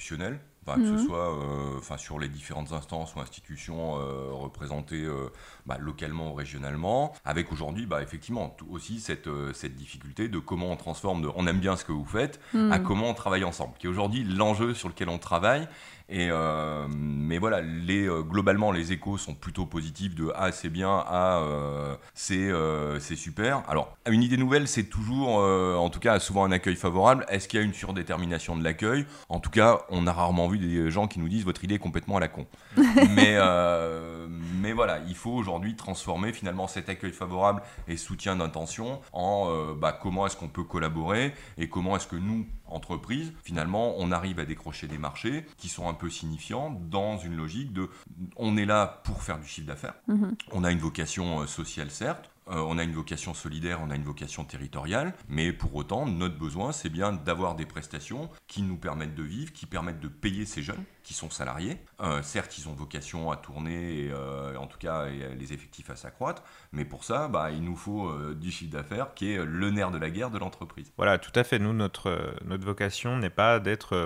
que 0.77 0.85
ce 0.85 0.93
mhm. 0.93 1.07
soit 1.07 1.35
euh, 1.35 1.79
enfin, 1.79 1.97
sur 1.97 2.19
les 2.19 2.29
différentes 2.29 2.73
instances 2.73 3.15
ou 3.15 3.21
institutions 3.21 3.99
euh, 3.99 4.31
représentées 4.33 5.05
euh, 5.05 5.29
bah, 5.67 5.79
localement 5.81 6.31
ou 6.31 6.35
régionalement, 6.35 7.13
avec 7.25 7.53
aujourd'hui 7.53 7.87
bah, 7.87 8.03
effectivement 8.03 8.57
aussi 8.71 9.01
cette, 9.01 9.29
cette 9.55 9.77
difficulté 9.77 10.29
de 10.29 10.39
comment 10.39 10.71
on 10.71 10.77
transforme 10.77 11.23
de 11.23 11.29
on 11.35 11.47
aime 11.47 11.61
bien 11.61 11.77
ce 11.77 11.85
que 11.85 11.93
vous 11.93 12.05
faites 12.05 12.41
à 12.55 12.79
mhm. 12.79 12.83
comment 12.83 13.11
on 13.11 13.15
travaille 13.15 13.45
ensemble, 13.45 13.75
qui 13.79 13.87
est 13.87 13.91
aujourd'hui 13.91 14.25
l'enjeu 14.25 14.75
sur 14.75 14.89
lequel 14.89 15.09
on 15.09 15.19
travaille 15.19 15.69
et, 16.13 16.29
euh, 16.29 16.87
mais 16.91 17.39
voilà, 17.39 17.61
les, 17.61 18.09
euh, 18.09 18.23
globalement, 18.23 18.73
les 18.73 18.91
échos 18.91 19.17
sont 19.17 19.35
plutôt 19.35 19.65
positifs 19.65 20.17
de 20.17 20.33
Ah, 20.35 20.51
c'est 20.51 20.69
bien, 20.69 21.05
Ah, 21.07 21.41
euh, 21.43 21.95
c'est 22.15 23.17
super. 23.17 23.63
Alors, 23.69 23.97
une 24.11 24.25
idée 24.25 24.37
nouvelle, 24.37 24.67
c'est 24.67 24.85
toujours, 24.85 25.29
en 25.29 25.89
tout 25.89 26.01
cas, 26.01 26.19
souvent 26.19 26.45
un 26.45 26.51
accueil 26.51 26.75
favorable. 26.75 27.25
Est-ce 27.29 27.47
qu'il 27.47 27.61
y 27.61 27.63
a 27.63 27.65
une 27.65 27.75
surdétermination 27.75 28.57
de 28.57 28.65
l'accueil? 28.65 29.07
En 29.29 29.39
tout 29.39 29.51
cas, 29.51 29.83
on 29.89 30.09
a 30.09 30.13
rarement 30.13 30.49
vu 30.49 30.59
des 30.59 30.91
gens 30.91 31.07
qui 31.07 31.21
nous 31.21 31.29
disent 31.29 31.45
Votre 31.45 31.63
idée 31.63 31.77
est 31.77 31.79
complètement 31.79 32.17
à 32.17 32.21
la 32.21 32.29
con. 32.29 32.47
mais, 33.15 33.37
mais 34.55 34.73
voilà, 34.73 35.01
il 35.09 35.15
faut 35.15 35.31
aujourd'hui 35.31 35.77
transformer 35.77 36.33
finalement 36.33 36.67
cet 36.67 36.89
accueil 36.89 37.13
favorable 37.13 37.63
et 37.89 37.97
soutien 37.97 38.37
d'intention 38.37 39.01
en 39.13 39.75
bah, 39.75 39.93
comment 39.93 40.27
est-ce 40.27 40.37
qu'on 40.37 40.49
peut 40.49 40.65
collaborer 40.65 41.35
et 41.59 41.69
comment 41.69 41.97
est-ce 41.97 42.07
que 42.07 42.17
nous, 42.17 42.47
entreprise, 42.67 43.33
finalement, 43.43 43.95
on 43.99 44.13
arrive 44.13 44.39
à 44.39 44.45
décrocher 44.45 44.87
des 44.87 44.99
marchés 44.99 45.45
qui 45.57 45.69
sont 45.69 45.89
un 45.89 45.95
peu 45.95 46.11
signifiants 46.11 46.71
dans 46.91 47.19
une 47.19 47.37
logique 47.37 47.73
de 47.73 47.89
on 48.37 48.57
est 48.57 48.65
là 48.65 49.01
pour 49.05 49.23
faire 49.23 49.39
du 49.39 49.47
chiffre 49.47 49.67
d'affaires. 49.67 49.95
Mhm. 50.09 50.35
On 50.53 50.65
a 50.65 50.71
une 50.71 50.79
vocation 50.79 51.41
euh, 51.41 51.47
sociale, 51.47 51.91
certes, 51.91 52.31
euh, 52.49 52.65
on 52.67 52.79
a 52.79 52.83
une 52.83 52.93
vocation 52.93 53.35
solidaire, 53.35 53.81
on 53.83 53.91
a 53.91 53.97
une 53.97 54.05
vocation 54.05 54.45
territoriale, 54.45 55.15
mais 55.29 55.53
pour 55.53 55.75
autant, 55.75 56.07
notre 56.07 56.37
besoin, 56.37 56.73
c'est 56.73 56.89
bien 56.89 57.13
d'avoir 57.13 57.55
des 57.55 57.67
prestations 57.67 58.29
qui 58.49 58.63
nous 58.63 58.77
permettent 58.77 59.15
de 59.15 59.23
vivre, 59.23 59.53
qui 59.53 59.67
permettent 59.67 60.01
de 60.01 60.09
payer 60.09 60.47
ces 60.47 60.63
jeunes 60.63 60.83
qui 61.03 61.15
sont 61.15 61.31
salariés. 61.31 61.79
Euh, 62.01 62.23
certes, 62.23 62.59
ils 62.59 62.69
ont 62.69 62.73
vocation 62.73 63.31
à 63.31 63.37
tourner, 63.37 64.05
et, 64.05 64.11
euh, 64.13 64.57
en 64.57 64.67
tout 64.67 64.79
cas, 64.79 65.07
et 65.07 65.35
les 65.35 65.53
effectifs 65.53 65.91
à 65.91 65.97
s'accroître, 65.97 66.43
mais 66.73 66.85
pour 66.85 67.05
ça, 67.05 67.29
bah, 67.29 67.51
il 67.51 67.63
nous 67.63 67.77
faut 67.77 68.13
du 68.35 68.51
chiffre 68.51 68.73
d'affaires 68.73 69.15
qui 69.15 69.33
est 69.33 69.45
le 69.45 69.71
nerf 69.71 69.91
de 69.91 69.99
la 69.99 70.11
guerre 70.11 70.31
de 70.31 70.39
l'entreprise. 70.39 70.93
Voilà, 70.97 71.19
tout 71.19 71.33
à 71.35 71.45
fait. 71.45 71.59
Nous, 71.59 71.73
notre, 71.73 72.35
notre 72.45 72.65
vocation 72.65 73.17
n'est 73.17 73.31
pas 73.31 73.61
d'être 73.61 73.97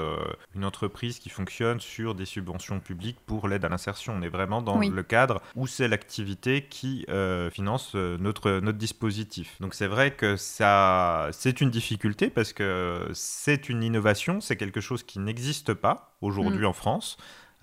une 0.54 0.64
entreprise 0.64 1.18
qui 1.18 1.30
fonctionne 1.30 1.80
sur 1.80 2.14
des 2.14 2.24
subventions 2.24 2.80
publiques 2.80 3.18
pour 3.26 3.48
l'aide 3.48 3.64
à 3.64 3.68
l'insertion. 3.68 4.14
On 4.16 4.22
est 4.22 4.28
vraiment 4.28 4.62
dans 4.62 4.78
le 4.78 5.02
cadre 5.02 5.42
où 5.54 5.66
c'est 5.66 5.88
l'activité 5.88 6.66
qui 6.66 7.06
finance 7.52 7.94
notre 7.94 8.44
notre, 8.60 8.78
dispositif. 8.78 9.56
Donc 9.60 9.74
c'est 9.74 9.86
vrai 9.86 10.10
que 10.12 10.36
ça, 10.36 11.28
c'est 11.32 11.60
une 11.60 11.70
difficulté 11.70 12.28
parce 12.28 12.52
que 12.52 13.08
c'est 13.12 13.68
une 13.68 13.82
innovation, 13.82 14.40
c'est 14.40 14.56
quelque 14.56 14.80
chose 14.80 15.02
qui 15.02 15.18
n'existe 15.18 15.74
pas 15.74 16.16
aujourd'hui 16.20 16.64
mm. 16.64 16.68
en 16.68 16.72
France 16.72 16.83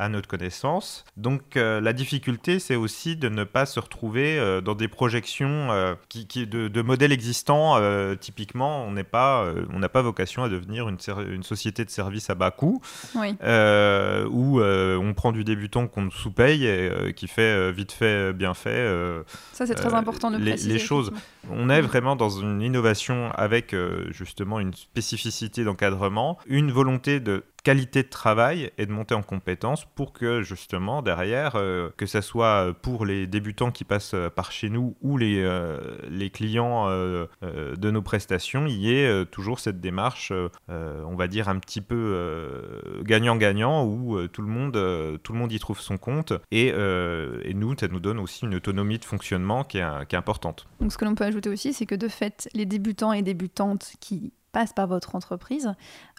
à 0.01 0.09
notre 0.09 0.27
connaissance. 0.27 1.05
Donc 1.15 1.55
euh, 1.55 1.79
la 1.79 1.93
difficulté, 1.93 2.57
c'est 2.57 2.75
aussi 2.75 3.15
de 3.15 3.29
ne 3.29 3.43
pas 3.43 3.67
se 3.67 3.79
retrouver 3.79 4.39
euh, 4.39 4.59
dans 4.59 4.73
des 4.73 4.87
projections 4.87 5.71
euh, 5.71 5.93
qui, 6.09 6.25
de, 6.47 6.81
modèles 6.81 7.11
existants. 7.11 7.79
typiquement, 8.19 8.83
on 8.85 8.91
n'est 8.91 9.03
pas, 9.03 9.45
on 9.71 9.77
n'a 9.77 9.89
pas 9.89 10.01
vocation 10.01 10.43
à 10.43 10.49
devenir 10.49 10.89
une, 10.89 10.97
une, 11.31 11.43
société 11.43 11.85
de 11.85 11.91
services 11.91 12.31
à 12.31 12.35
bas 12.35 12.49
coût, 12.49 12.81
où 13.13 14.61
on 14.61 15.13
prend 15.15 15.31
du 15.31 15.43
débutant 15.43 15.87
qu'on 15.87 16.09
sous-paye 16.09 16.65
et 16.65 17.13
qui 17.15 17.27
fait 17.27 17.71
vite 17.71 17.91
fait, 17.91 18.33
bien 18.33 18.55
fait. 18.55 19.23
Ça, 19.53 19.67
c'est 19.67 19.75
très 19.75 19.93
important 19.93 20.31
de 20.31 20.37
les, 20.37 20.51
préciser. 20.51 20.73
Les 20.73 20.79
choses. 20.79 21.11
On 21.49 21.69
est 21.69 21.81
vraiment 21.81 22.15
dans 22.15 22.29
une 22.29 22.61
innovation 22.61 23.31
avec 23.33 23.75
justement 24.09 24.59
une 24.59 24.73
spécificité 24.73 25.63
d'encadrement, 25.63 26.39
une 26.47 26.71
volonté 26.71 27.19
de 27.19 27.43
qualité 27.63 28.01
de 28.03 28.09
travail 28.09 28.71
et 28.77 28.85
de 28.85 28.91
monter 28.91 29.13
en 29.13 29.21
compétences 29.21 29.85
pour 29.95 30.13
que 30.13 30.41
justement 30.41 31.01
derrière, 31.01 31.53
euh, 31.55 31.89
que 31.95 32.05
ce 32.05 32.21
soit 32.21 32.73
pour 32.81 33.05
les 33.05 33.27
débutants 33.27 33.71
qui 33.71 33.83
passent 33.83 34.15
euh, 34.15 34.29
par 34.29 34.51
chez 34.51 34.69
nous 34.69 34.95
ou 35.01 35.17
les, 35.17 35.41
euh, 35.41 35.79
les 36.09 36.29
clients 36.29 36.61
de 36.91 37.91
nos 37.91 38.01
prestations, 38.01 38.65
il 38.65 38.77
y 38.77 38.93
ait 38.93 39.25
toujours 39.25 39.59
cette 39.59 39.79
démarche, 39.79 40.31
on 40.69 41.15
va 41.15 41.27
dire 41.27 41.49
un 41.49 41.59
petit 41.59 41.81
peu 41.81 43.01
gagnant-gagnant 43.03 43.85
où 43.85 44.27
tout, 44.27 44.41
le 44.41 44.47
monde, 44.47 45.19
tout 45.23 45.33
le 45.33 45.39
monde 45.39 45.51
y 45.51 45.59
trouve 45.59 45.79
son 45.79 45.97
compte 45.97 46.33
et, 46.51 46.67
et, 46.67 47.53
nous, 47.53 47.75
ça 47.77 47.87
nous 47.87 47.99
donne 47.99 48.19
aussi 48.19 48.45
une 48.45 48.55
autonomie 48.55 48.99
de 48.99 49.05
fonctionnement 49.05 49.63
qui 49.63 49.79
est, 49.79 50.07
qui 50.07 50.15
est 50.15 50.19
importante. 50.19 50.67
Donc 50.79 50.91
ce 50.91 50.97
que 50.97 51.05
l'on 51.05 51.15
peut 51.15 51.25
ajouter 51.25 51.49
aussi, 51.49 51.73
c'est 51.73 51.85
que 51.85 51.95
de 51.95 52.07
fait, 52.07 52.49
les 52.53 52.65
débutants 52.65 53.13
et 53.13 53.21
débutantes 53.21 53.93
qui 53.99 54.33
passent 54.51 54.73
par 54.73 54.87
votre 54.87 55.15
entreprise 55.15 55.73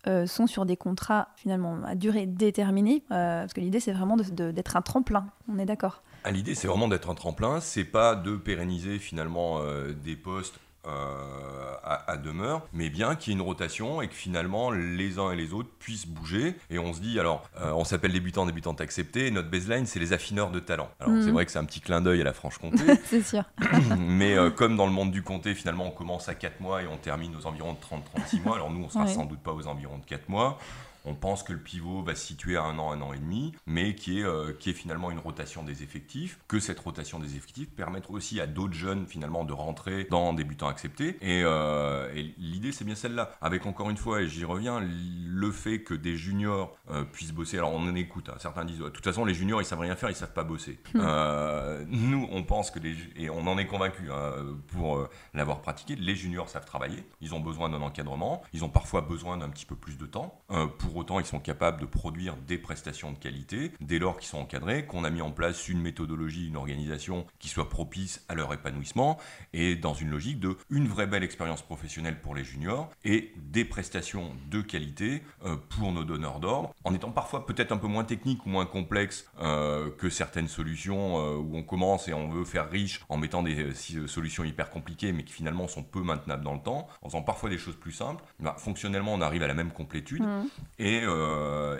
euh, 0.08 0.26
sont 0.26 0.46
sur 0.46 0.66
des 0.66 0.76
contrats 0.76 1.28
finalement 1.36 1.78
à 1.84 1.94
durée 1.94 2.26
déterminée, 2.26 3.04
euh, 3.12 3.42
parce 3.42 3.52
que 3.52 3.60
l'idée 3.60 3.80
c'est 3.80 3.92
vraiment 3.92 4.16
d'être 4.16 4.76
un 4.76 4.82
tremplin, 4.82 5.26
on 5.48 5.58
est 5.58 5.64
d'accord. 5.64 6.02
Ah, 6.24 6.30
L'idée 6.30 6.54
c'est 6.54 6.66
vraiment 6.66 6.88
d'être 6.88 7.10
un 7.10 7.14
tremplin, 7.14 7.60
c'est 7.60 7.84
pas 7.84 8.16
de 8.16 8.36
pérenniser 8.36 8.98
finalement 8.98 9.58
euh, 9.60 9.92
des 9.92 10.16
postes 10.16 10.58
euh, 10.84 11.76
à, 11.84 12.16
demeure, 12.16 12.66
mais 12.72 12.90
bien 12.90 13.14
qu'il 13.14 13.32
y 13.32 13.36
ait 13.36 13.38
une 13.38 13.44
rotation 13.44 14.02
et 14.02 14.08
que 14.08 14.14
finalement 14.14 14.70
les 14.70 15.18
uns 15.18 15.30
et 15.30 15.36
les 15.36 15.52
autres 15.52 15.68
puissent 15.78 16.06
bouger. 16.06 16.56
Et 16.70 16.78
on 16.78 16.92
se 16.92 17.00
dit, 17.00 17.20
alors, 17.20 17.48
euh, 17.60 17.72
on 17.72 17.84
s'appelle 17.84 18.12
débutant, 18.12 18.46
débutante 18.46 18.80
accepté, 18.80 19.26
et 19.26 19.30
notre 19.30 19.50
baseline, 19.50 19.86
c'est 19.86 19.98
les 19.98 20.12
affineurs 20.12 20.50
de 20.50 20.60
talent. 20.60 20.88
Alors, 21.00 21.14
c'est 21.20 21.26
mhm. 21.26 21.32
vrai 21.32 21.46
que 21.46 21.52
c'est 21.52 21.58
un 21.58 21.64
petit 21.64 21.80
clin 21.80 22.00
d'œil 22.00 22.20
à 22.20 22.24
la 22.24 22.32
Franche-Comté. 22.32 22.82
c'est 23.04 23.22
sûr. 23.22 23.44
mais 23.98 24.36
euh, 24.36 24.50
comme 24.50 24.76
dans 24.76 24.86
le 24.86 24.92
monde 24.92 25.10
du 25.10 25.22
comté, 25.22 25.54
finalement, 25.54 25.86
on 25.86 25.90
commence 25.90 26.28
à 26.28 26.34
4 26.34 26.60
mois 26.60 26.82
et 26.82 26.86
on 26.86 26.96
termine 26.96 27.34
aux 27.36 27.46
environs 27.46 27.74
de 27.74 27.78
30-36 27.78 28.42
mois. 28.42 28.56
Alors, 28.56 28.70
nous, 28.70 28.84
on 28.84 28.88
sera 28.88 29.06
sans 29.06 29.24
doute 29.24 29.40
pas 29.40 29.52
aux 29.52 29.66
environs 29.66 29.98
de 29.98 30.04
4 30.04 30.28
mois. 30.28 30.58
On 31.04 31.14
pense 31.14 31.42
que 31.42 31.52
le 31.52 31.58
pivot 31.58 32.02
va 32.02 32.14
se 32.14 32.26
situer 32.26 32.56
à 32.56 32.62
un 32.62 32.78
an, 32.78 32.92
un 32.92 33.00
an 33.00 33.12
et 33.12 33.18
demi, 33.18 33.52
mais 33.66 33.94
qui 33.94 34.20
est, 34.20 34.24
euh, 34.24 34.52
qui 34.52 34.70
est 34.70 34.74
finalement 34.74 35.10
une 35.10 35.18
rotation 35.18 35.62
des 35.62 35.82
effectifs, 35.82 36.38
que 36.48 36.60
cette 36.60 36.78
rotation 36.78 37.18
des 37.18 37.36
effectifs 37.36 37.70
permette 37.70 38.04
aussi 38.08 38.40
à 38.40 38.46
d'autres 38.46 38.74
jeunes 38.74 39.06
finalement 39.06 39.44
de 39.44 39.52
rentrer 39.52 40.06
dans 40.10 40.32
des 40.32 40.44
butants 40.44 40.68
acceptés. 40.68 41.18
Euh, 41.22 42.12
et, 42.14 42.34
l'idée 42.38 42.72
c'est 42.72 42.84
bien 42.84 42.94
celle-là. 42.94 43.32
Avec 43.40 43.66
encore 43.66 43.90
une 43.90 43.96
fois, 43.96 44.22
et 44.22 44.28
j'y 44.28 44.44
reviens, 44.44 44.80
le 44.80 45.50
fait 45.50 45.82
que 45.82 45.94
des 45.94 46.16
juniors 46.16 46.76
euh, 46.90 47.04
puissent 47.04 47.32
bosser, 47.32 47.58
alors 47.58 47.72
on 47.72 47.88
en 47.88 47.94
écoute, 47.94 48.28
hein. 48.28 48.36
certains 48.38 48.64
disent, 48.64 48.78
de 48.78 48.88
toute 48.88 49.04
façon 49.04 49.24
les 49.24 49.34
juniors 49.34 49.60
ils 49.60 49.64
savent 49.64 49.80
rien 49.80 49.96
faire, 49.96 50.10
ils 50.10 50.16
savent 50.16 50.32
pas 50.32 50.44
bosser. 50.44 50.78
Hmm. 50.94 51.84
nous 51.88 52.28
on 52.30 52.42
pense 52.44 52.70
que 52.70 52.78
les, 52.78 52.96
et 53.16 53.30
on 53.30 53.46
en 53.46 53.58
est 53.58 53.66
convaincu 53.66 54.10
hein, 54.10 54.32
pour 54.68 55.08
l'avoir 55.34 55.62
pratiqué, 55.62 55.96
les 55.96 56.14
juniors 56.14 56.48
savent 56.48 56.64
travailler, 56.64 57.04
ils 57.20 57.34
ont 57.34 57.40
besoin 57.40 57.68
d'un 57.68 57.82
encadrement, 57.82 58.42
ils 58.52 58.64
ont 58.64 58.68
parfois 58.68 59.00
besoin 59.00 59.36
d'un 59.36 59.48
petit 59.48 59.66
peu 59.66 59.74
plus 59.74 59.98
de 59.98 60.06
temps 60.06 60.42
pour 60.78 60.91
pour 60.92 61.00
autant, 61.00 61.20
ils 61.20 61.24
sont 61.24 61.40
capables 61.40 61.80
de 61.80 61.86
produire 61.86 62.36
des 62.36 62.58
prestations 62.58 63.12
de 63.12 63.16
qualité 63.16 63.72
dès 63.80 63.98
lors 63.98 64.18
qu'ils 64.18 64.28
sont 64.28 64.36
encadrés, 64.36 64.84
qu'on 64.84 65.04
a 65.04 65.10
mis 65.10 65.22
en 65.22 65.30
place 65.30 65.70
une 65.70 65.80
méthodologie, 65.80 66.48
une 66.48 66.56
organisation 66.56 67.24
qui 67.38 67.48
soit 67.48 67.70
propice 67.70 68.22
à 68.28 68.34
leur 68.34 68.52
épanouissement 68.52 69.16
et 69.54 69.74
dans 69.74 69.94
une 69.94 70.10
logique 70.10 70.38
de 70.38 70.58
une 70.68 70.86
vraie 70.86 71.06
belle 71.06 71.22
expérience 71.22 71.62
professionnelle 71.62 72.20
pour 72.20 72.34
les 72.34 72.44
juniors 72.44 72.90
et 73.06 73.32
des 73.38 73.64
prestations 73.64 74.32
de 74.50 74.60
qualité 74.60 75.22
euh, 75.46 75.56
pour 75.70 75.92
nos 75.92 76.04
donneurs 76.04 76.40
d'ordre, 76.40 76.74
en 76.84 76.92
étant 76.92 77.10
parfois 77.10 77.46
peut-être 77.46 77.72
un 77.72 77.78
peu 77.78 77.86
moins 77.86 78.04
technique 78.04 78.44
ou 78.44 78.50
moins 78.50 78.66
complexe 78.66 79.24
euh, 79.40 79.90
que 79.96 80.10
certaines 80.10 80.48
solutions 80.48 81.16
euh, 81.16 81.36
où 81.36 81.56
on 81.56 81.62
commence 81.62 82.06
et 82.06 82.12
on 82.12 82.28
veut 82.28 82.44
faire 82.44 82.68
riche 82.68 83.00
en 83.08 83.16
mettant 83.16 83.42
des 83.42 83.72
solutions 84.06 84.44
hyper 84.44 84.68
compliquées 84.68 85.12
mais 85.12 85.24
qui 85.24 85.32
finalement 85.32 85.68
sont 85.68 85.82
peu 85.82 86.02
maintenables 86.02 86.44
dans 86.44 86.52
le 86.52 86.60
temps, 86.60 86.86
en 87.00 87.08
faisant 87.08 87.22
parfois 87.22 87.48
des 87.48 87.56
choses 87.56 87.76
plus 87.76 87.92
simples. 87.92 88.22
Bah, 88.40 88.56
fonctionnellement, 88.58 89.14
on 89.14 89.22
arrive 89.22 89.42
à 89.42 89.46
la 89.46 89.54
même 89.54 89.70
complétude 89.70 90.20
mmh. 90.20 90.42
Et, 90.82 91.02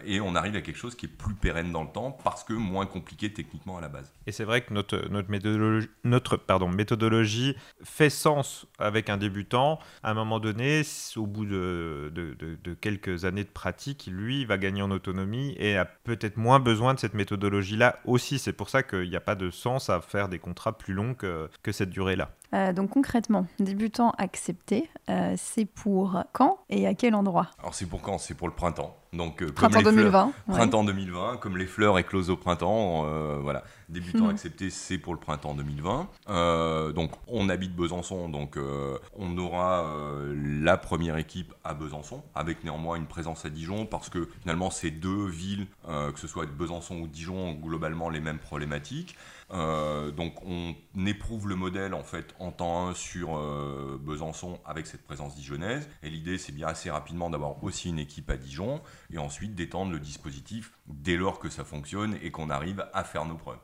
et 0.04 0.20
on 0.20 0.34
arrive 0.34 0.56
à 0.56 0.60
quelque 0.60 0.76
chose 0.76 0.94
qui 0.94 1.06
est 1.06 1.08
plus 1.08 1.34
pérenne 1.34 1.72
dans 1.72 1.82
le 1.82 1.90
temps 1.90 2.16
parce 2.24 2.44
que 2.44 2.52
moins 2.52 2.86
compliqué 2.86 3.32
techniquement 3.32 3.78
à 3.78 3.80
la 3.80 3.88
base. 3.88 4.12
Et 4.26 4.32
c'est 4.32 4.44
vrai 4.44 4.62
que 4.62 4.72
notre, 4.72 5.08
notre, 5.08 5.30
méthodologie, 5.30 5.88
notre 6.04 6.36
pardon, 6.36 6.68
méthodologie 6.68 7.56
fait 7.82 8.10
sens 8.10 8.66
avec 8.78 9.10
un 9.10 9.16
débutant. 9.16 9.78
À 10.02 10.10
un 10.10 10.14
moment 10.14 10.40
donné, 10.40 10.82
au 11.16 11.26
bout 11.26 11.46
de, 11.46 12.12
quelques 12.80 13.24
années 13.24 13.44
de 13.44 13.48
pratique, 13.48 14.08
lui 14.10 14.44
va 14.44 14.58
gagner 14.58 14.82
en 14.82 14.90
autonomie 14.90 15.54
et 15.58 15.76
a 15.76 15.84
peut-être 15.84 16.36
moins 16.36 16.60
besoin 16.60 16.94
de 16.94 17.00
cette 17.00 17.14
méthodologie-là 17.14 17.98
aussi. 18.04 18.38
C'est 18.38 18.52
pour 18.52 18.68
ça 18.68 18.82
qu'il 18.82 19.08
n'y 19.08 19.16
a 19.16 19.20
pas 19.20 19.34
de 19.34 19.50
sens 19.50 19.90
à 19.90 20.00
faire 20.00 20.28
des 20.28 20.38
contrats 20.38 20.76
plus 20.76 20.94
longs 20.94 21.14
que 21.14 21.72
cette 21.72 21.90
durée-là. 21.90 22.30
Euh, 22.54 22.72
donc 22.72 22.90
concrètement, 22.90 23.46
débutant 23.58 24.12
accepté, 24.18 24.90
euh, 25.08 25.34
c'est 25.36 25.64
pour 25.64 26.22
quand 26.32 26.58
et 26.68 26.86
à 26.86 26.94
quel 26.94 27.14
endroit? 27.14 27.48
Alors 27.58 27.74
c'est 27.74 27.86
pour 27.86 28.02
quand? 28.02 28.18
C'est 28.18 28.34
pour 28.34 28.48
le 28.48 28.54
printemps. 28.54 28.96
Donc, 29.14 29.42
euh, 29.42 29.52
printemps 29.52 29.82
2020. 29.82 30.32
Printemps 30.48 30.84
2020, 30.84 31.36
comme 31.36 31.58
les 31.58 31.66
fleurs 31.66 31.98
éclosent 31.98 32.30
au 32.30 32.36
printemps, 32.36 33.04
voilà. 33.42 33.62
Débutant 33.90 34.26
hmm. 34.26 34.30
accepté, 34.30 34.70
c'est 34.70 34.96
pour 34.96 35.12
le 35.12 35.20
printemps 35.20 35.54
2020. 35.54 36.92
donc 36.94 37.12
on 37.28 37.50
habite 37.50 37.76
Besançon, 37.76 38.30
donc 38.30 38.58
on 39.16 39.36
aura 39.36 39.84
la 40.34 40.78
première 40.78 41.18
équipe 41.18 41.52
à 41.62 41.74
Besançon, 41.74 42.22
avec 42.34 42.64
néanmoins 42.64 42.96
une 42.96 43.06
présence 43.06 43.44
à 43.44 43.50
Dijon, 43.50 43.84
parce 43.84 44.08
que 44.08 44.30
finalement 44.40 44.70
ces 44.70 44.90
deux 44.90 45.26
villes, 45.26 45.66
que 45.86 46.18
ce 46.18 46.26
soit 46.26 46.46
Besançon 46.46 47.00
ou 47.00 47.06
Dijon, 47.06 47.50
ont 47.50 47.52
globalement 47.52 48.08
les 48.08 48.20
mêmes 48.20 48.38
problématiques. 48.38 49.16
Euh, 49.52 50.10
donc 50.10 50.34
on 50.46 50.74
éprouve 51.06 51.48
le 51.48 51.56
modèle 51.56 51.94
en 51.94 52.02
fait 52.02 52.34
en 52.38 52.52
temps 52.52 52.88
1 52.88 52.94
sur 52.94 53.36
euh, 53.36 53.98
Besançon 54.00 54.58
avec 54.64 54.86
cette 54.86 55.04
présence 55.04 55.34
dijonnaise. 55.34 55.88
Et 56.02 56.10
l'idée 56.10 56.38
c'est 56.38 56.52
bien 56.52 56.68
assez 56.68 56.90
rapidement 56.90 57.30
d'avoir 57.30 57.62
aussi 57.62 57.90
une 57.90 57.98
équipe 57.98 58.30
à 58.30 58.36
Dijon 58.36 58.80
et 59.12 59.18
ensuite 59.18 59.54
d'étendre 59.54 59.92
le 59.92 60.00
dispositif 60.00 60.72
dès 60.86 61.16
lors 61.16 61.38
que 61.38 61.48
ça 61.48 61.64
fonctionne 61.64 62.16
et 62.22 62.30
qu'on 62.30 62.50
arrive 62.50 62.86
à 62.92 63.04
faire 63.04 63.24
nos 63.24 63.36
preuves. 63.36 63.58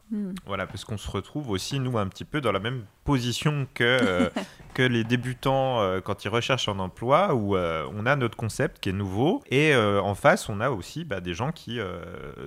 Voilà, 0.46 0.66
parce 0.66 0.84
qu'on 0.84 0.98
se 0.98 1.10
retrouve 1.10 1.50
aussi 1.50 1.80
nous 1.80 1.98
un 1.98 2.06
petit 2.08 2.24
peu 2.24 2.40
dans 2.40 2.52
la 2.52 2.60
même 2.60 2.84
position 3.04 3.66
que, 3.74 3.84
euh, 3.84 4.30
que 4.78 4.82
les 4.82 5.02
débutants 5.02 5.80
quand 6.04 6.24
ils 6.24 6.28
recherchent 6.28 6.68
un 6.68 6.78
emploi 6.78 7.34
où 7.34 7.56
on 7.56 8.06
a 8.06 8.16
notre 8.16 8.36
concept 8.36 8.78
qui 8.80 8.90
est 8.90 8.92
nouveau 8.92 9.42
et 9.50 9.74
en 9.74 10.14
face 10.14 10.48
on 10.48 10.60
a 10.60 10.70
aussi 10.70 11.04
bah, 11.04 11.20
des 11.20 11.34
gens 11.34 11.50
qui, 11.50 11.80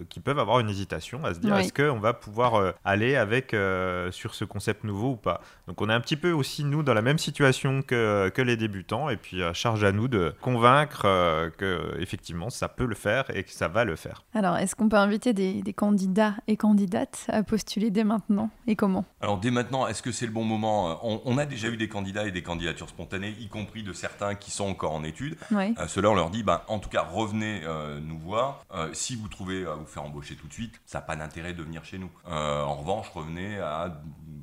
qui 0.10 0.20
peuvent 0.20 0.40
avoir 0.40 0.60
une 0.60 0.70
hésitation 0.70 1.24
à 1.26 1.34
se 1.34 1.40
dire 1.40 1.56
est-ce 1.58 1.74
qu'on 1.74 2.00
va 2.00 2.14
pouvoir 2.14 2.74
aller 2.86 3.16
avec 3.16 3.54
euh, 3.54 4.12
sur 4.12 4.36
ce 4.36 4.46
concept 4.46 4.84
nouveau 4.84 5.12
ou 5.12 5.16
pas. 5.16 5.42
Donc 5.68 5.82
on 5.82 5.90
est 5.90 5.94
un 5.94 6.00
petit 6.00 6.16
peu 6.16 6.32
aussi 6.32 6.64
nous 6.64 6.84
dans 6.84 6.94
la 6.94 7.02
même 7.02 7.18
situation 7.18 7.82
que, 7.82 8.30
que 8.30 8.42
les 8.42 8.58
débutants 8.58 9.10
et 9.10 9.18
puis 9.18 9.42
charge 9.54 9.84
à 9.84 9.92
nous 9.92 10.08
de 10.08 10.34
convaincre 10.42 11.04
euh, 11.06 11.50
que 11.50 11.96
effectivement 12.00 12.50
ça 12.50 12.68
peut 12.68 12.86
le 12.86 12.96
faire 12.96 13.26
et 13.36 13.44
que 13.44 13.52
ça 13.52 13.68
va 13.68 13.86
le 13.86 13.96
faire. 13.96 14.24
Alors 14.34 14.58
est-ce 14.58 14.76
qu'on 14.76 14.90
peut 14.90 14.98
inviter 14.98 15.34
des, 15.34 15.62
des, 15.62 15.74
candidats 15.74 16.36
et 16.48 16.58
candidates 16.58 17.26
à 17.30 17.44
postuler 17.44 17.92
dès 17.92 18.04
maintenant 18.04 18.50
et 18.68 18.76
comment? 18.76 19.06
Alors 19.22 19.40
dès 19.40 19.52
maintenant, 19.52 19.88
est-ce 19.88 20.02
que 20.02 20.12
c'est 20.12 20.26
le 20.26 20.32
bon 20.32 20.44
moment? 20.44 21.00
On, 21.04 21.38
a 21.38 21.46
déjà 21.46 21.70
eu 21.70 21.78
des 21.78 21.88
candidats 21.88 22.21
et 22.26 22.32
des 22.32 22.44
candidatures 22.44 22.90
spontanées, 22.90 23.36
y 23.40 23.48
compris 23.48 23.84
de 23.84 23.94
certains 23.94 24.36
qui 24.36 24.52
sont 24.52 24.66
encore 24.66 24.94
en 24.94 25.04
études. 25.04 25.38
Oui. 25.52 25.76
Euh, 25.78 25.88
cela 25.88 26.10
on 26.10 26.16
leur 26.16 26.30
dit, 26.30 26.44
bah, 26.44 26.66
en 26.68 26.80
tout 26.80 26.90
cas 26.90 27.02
revenez 27.04 27.62
nous 28.02 28.20
voir. 28.20 28.64
si 28.94 29.16
vous 29.16 29.28
trouvez 29.28 29.66
à 29.66 29.76
vous 29.76 29.86
faire 29.86 30.04
embaucher 30.04 30.36
tout 30.36 30.48
de 30.48 30.54
suite, 30.54 30.80
ça 30.86 31.00
n'a 31.00 31.04
pas 31.04 31.16
d'intérêt 31.16 31.54
de 31.54 31.64
venir 31.64 31.84
chez 31.86 31.98
nous. 31.98 32.12
en 32.26 32.76
revanche, 32.76 33.10
revenait 33.10 33.60
à, 33.60 34.02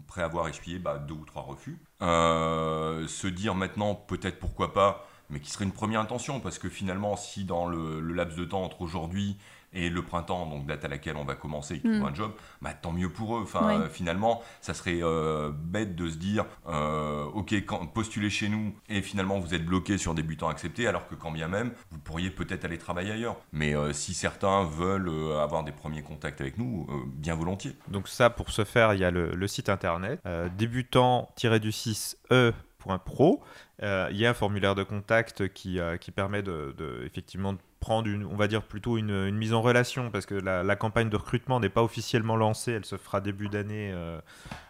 après 0.08 0.22
avoir 0.22 0.48
essuyé 0.48 0.78
bah, 0.78 0.98
deux 0.98 1.14
ou 1.14 1.24
trois 1.26 1.42
refus. 1.42 1.78
Euh, 2.00 3.06
se 3.06 3.26
dire 3.26 3.54
maintenant, 3.54 3.94
peut-être 3.94 4.38
pourquoi 4.38 4.72
pas, 4.72 5.06
mais 5.28 5.38
qui 5.38 5.50
serait 5.50 5.66
une 5.66 5.72
première 5.72 6.00
intention, 6.00 6.40
parce 6.40 6.58
que 6.58 6.70
finalement, 6.70 7.16
si 7.16 7.44
dans 7.44 7.66
le 7.66 8.00
laps 8.00 8.36
de 8.38 8.46
temps 8.46 8.62
entre 8.62 8.80
aujourd'hui 8.80 9.36
et 9.72 9.88
le 9.90 10.02
printemps, 10.02 10.46
donc 10.46 10.66
date 10.66 10.84
à 10.84 10.88
laquelle 10.88 11.16
on 11.16 11.24
va 11.24 11.34
commencer, 11.34 11.76
ils 11.76 11.82
trouvent 11.82 12.00
mm. 12.00 12.06
un 12.06 12.14
job, 12.14 12.32
bah, 12.62 12.74
tant 12.74 12.92
mieux 12.92 13.10
pour 13.10 13.36
eux. 13.36 13.42
Enfin, 13.42 13.80
euh, 13.80 13.88
finalement, 13.88 14.42
ça 14.60 14.74
serait 14.74 15.00
euh, 15.02 15.50
bête 15.52 15.94
de 15.94 16.08
se 16.08 16.16
dire, 16.16 16.46
euh, 16.68 17.24
ok, 17.24 17.52
quand, 17.66 17.86
postulez 17.86 18.30
chez 18.30 18.48
nous 18.48 18.74
et 18.88 19.02
finalement 19.02 19.38
vous 19.38 19.54
êtes 19.54 19.66
bloqué 19.66 19.98
sur 19.98 20.14
débutants 20.14 20.48
acceptés, 20.48 20.86
alors 20.86 21.06
que 21.08 21.14
quand 21.14 21.30
bien 21.30 21.48
même, 21.48 21.72
vous 21.90 21.98
pourriez 21.98 22.30
peut-être 22.30 22.64
aller 22.64 22.78
travailler 22.78 23.12
ailleurs. 23.12 23.36
Mais 23.52 23.74
si 23.92 24.14
certains 24.14 24.64
veulent 24.64 25.12
avoir 25.40 25.64
des 25.64 25.72
premiers 25.72 26.02
contacts 26.02 26.40
avec 26.40 26.56
nous, 26.58 26.86
bien 27.06 27.34
volontiers. 27.34 27.76
Donc 27.88 28.08
ça, 28.08 28.30
pour 28.30 28.50
ce 28.50 28.64
faire, 28.64 28.94
il 28.94 29.00
y 29.00 29.04
a 29.04 29.10
le, 29.10 29.46
site 29.46 29.68
internet 29.68 30.22
débutant-du6e.pro. 30.56 33.42
il 33.82 34.16
y 34.16 34.24
a 34.26 34.30
un 34.30 34.34
formulaire 34.34 34.74
de 34.74 34.82
contact 34.82 35.48
qui, 35.48 35.78
qui 36.00 36.10
permet 36.10 36.42
de, 36.42 36.74
de, 36.76 37.04
effectivement 37.04 37.52
de 37.52 37.58
prendre, 37.80 38.08
une, 38.08 38.24
on 38.24 38.36
va 38.36 38.48
dire 38.48 38.62
plutôt 38.62 38.98
une, 38.98 39.30
mise 39.30 39.52
en 39.52 39.62
relation, 39.62 40.10
parce 40.10 40.26
que 40.26 40.34
la, 40.34 40.76
campagne 40.76 41.08
de 41.08 41.16
recrutement 41.16 41.60
n'est 41.60 41.68
pas 41.68 41.82
officiellement 41.82 42.36
lancée, 42.36 42.72
elle 42.72 42.84
se 42.84 42.96
fera 42.96 43.20
début 43.20 43.48
d'année 43.48 43.90
euh, 43.92 44.20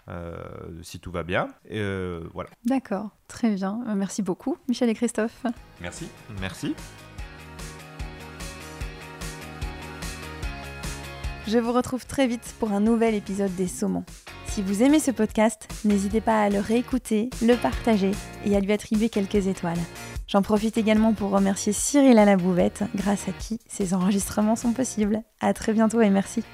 euh, 0.08 0.36
si 0.82 1.00
tout 1.00 1.10
va 1.10 1.22
bien. 1.22 1.48
Et, 1.66 1.80
euh, 1.80 2.22
voilà. 2.32 2.50
D'accord, 2.64 3.10
très 3.26 3.54
bien. 3.54 3.80
Merci 3.96 4.22
beaucoup, 4.22 4.56
Michel 4.68 4.88
et 4.88 4.94
Christophe. 4.94 5.44
Merci. 5.80 6.08
Merci. 6.40 6.74
Je 11.46 11.58
vous 11.58 11.72
retrouve 11.72 12.04
très 12.04 12.26
vite 12.26 12.54
pour 12.58 12.72
un 12.72 12.80
nouvel 12.80 13.14
épisode 13.14 13.54
des 13.54 13.68
Saumons. 13.68 14.04
Si 14.46 14.62
vous 14.62 14.82
aimez 14.82 14.98
ce 14.98 15.10
podcast, 15.10 15.68
n'hésitez 15.84 16.20
pas 16.20 16.42
à 16.42 16.50
le 16.50 16.58
réécouter, 16.58 17.30
le 17.42 17.54
partager 17.54 18.10
et 18.44 18.56
à 18.56 18.60
lui 18.60 18.72
attribuer 18.72 19.08
quelques 19.08 19.46
étoiles. 19.46 19.78
J'en 20.28 20.42
profite 20.42 20.76
également 20.76 21.14
pour 21.14 21.30
remercier 21.30 21.72
Cyril 21.72 22.18
à 22.18 22.26
la 22.26 22.36
bouvette, 22.36 22.84
grâce 22.94 23.28
à 23.28 23.32
qui 23.32 23.58
ces 23.66 23.94
enregistrements 23.94 24.56
sont 24.56 24.72
possibles. 24.72 25.22
À 25.40 25.54
très 25.54 25.72
bientôt 25.72 26.02
et 26.02 26.10
merci. 26.10 26.44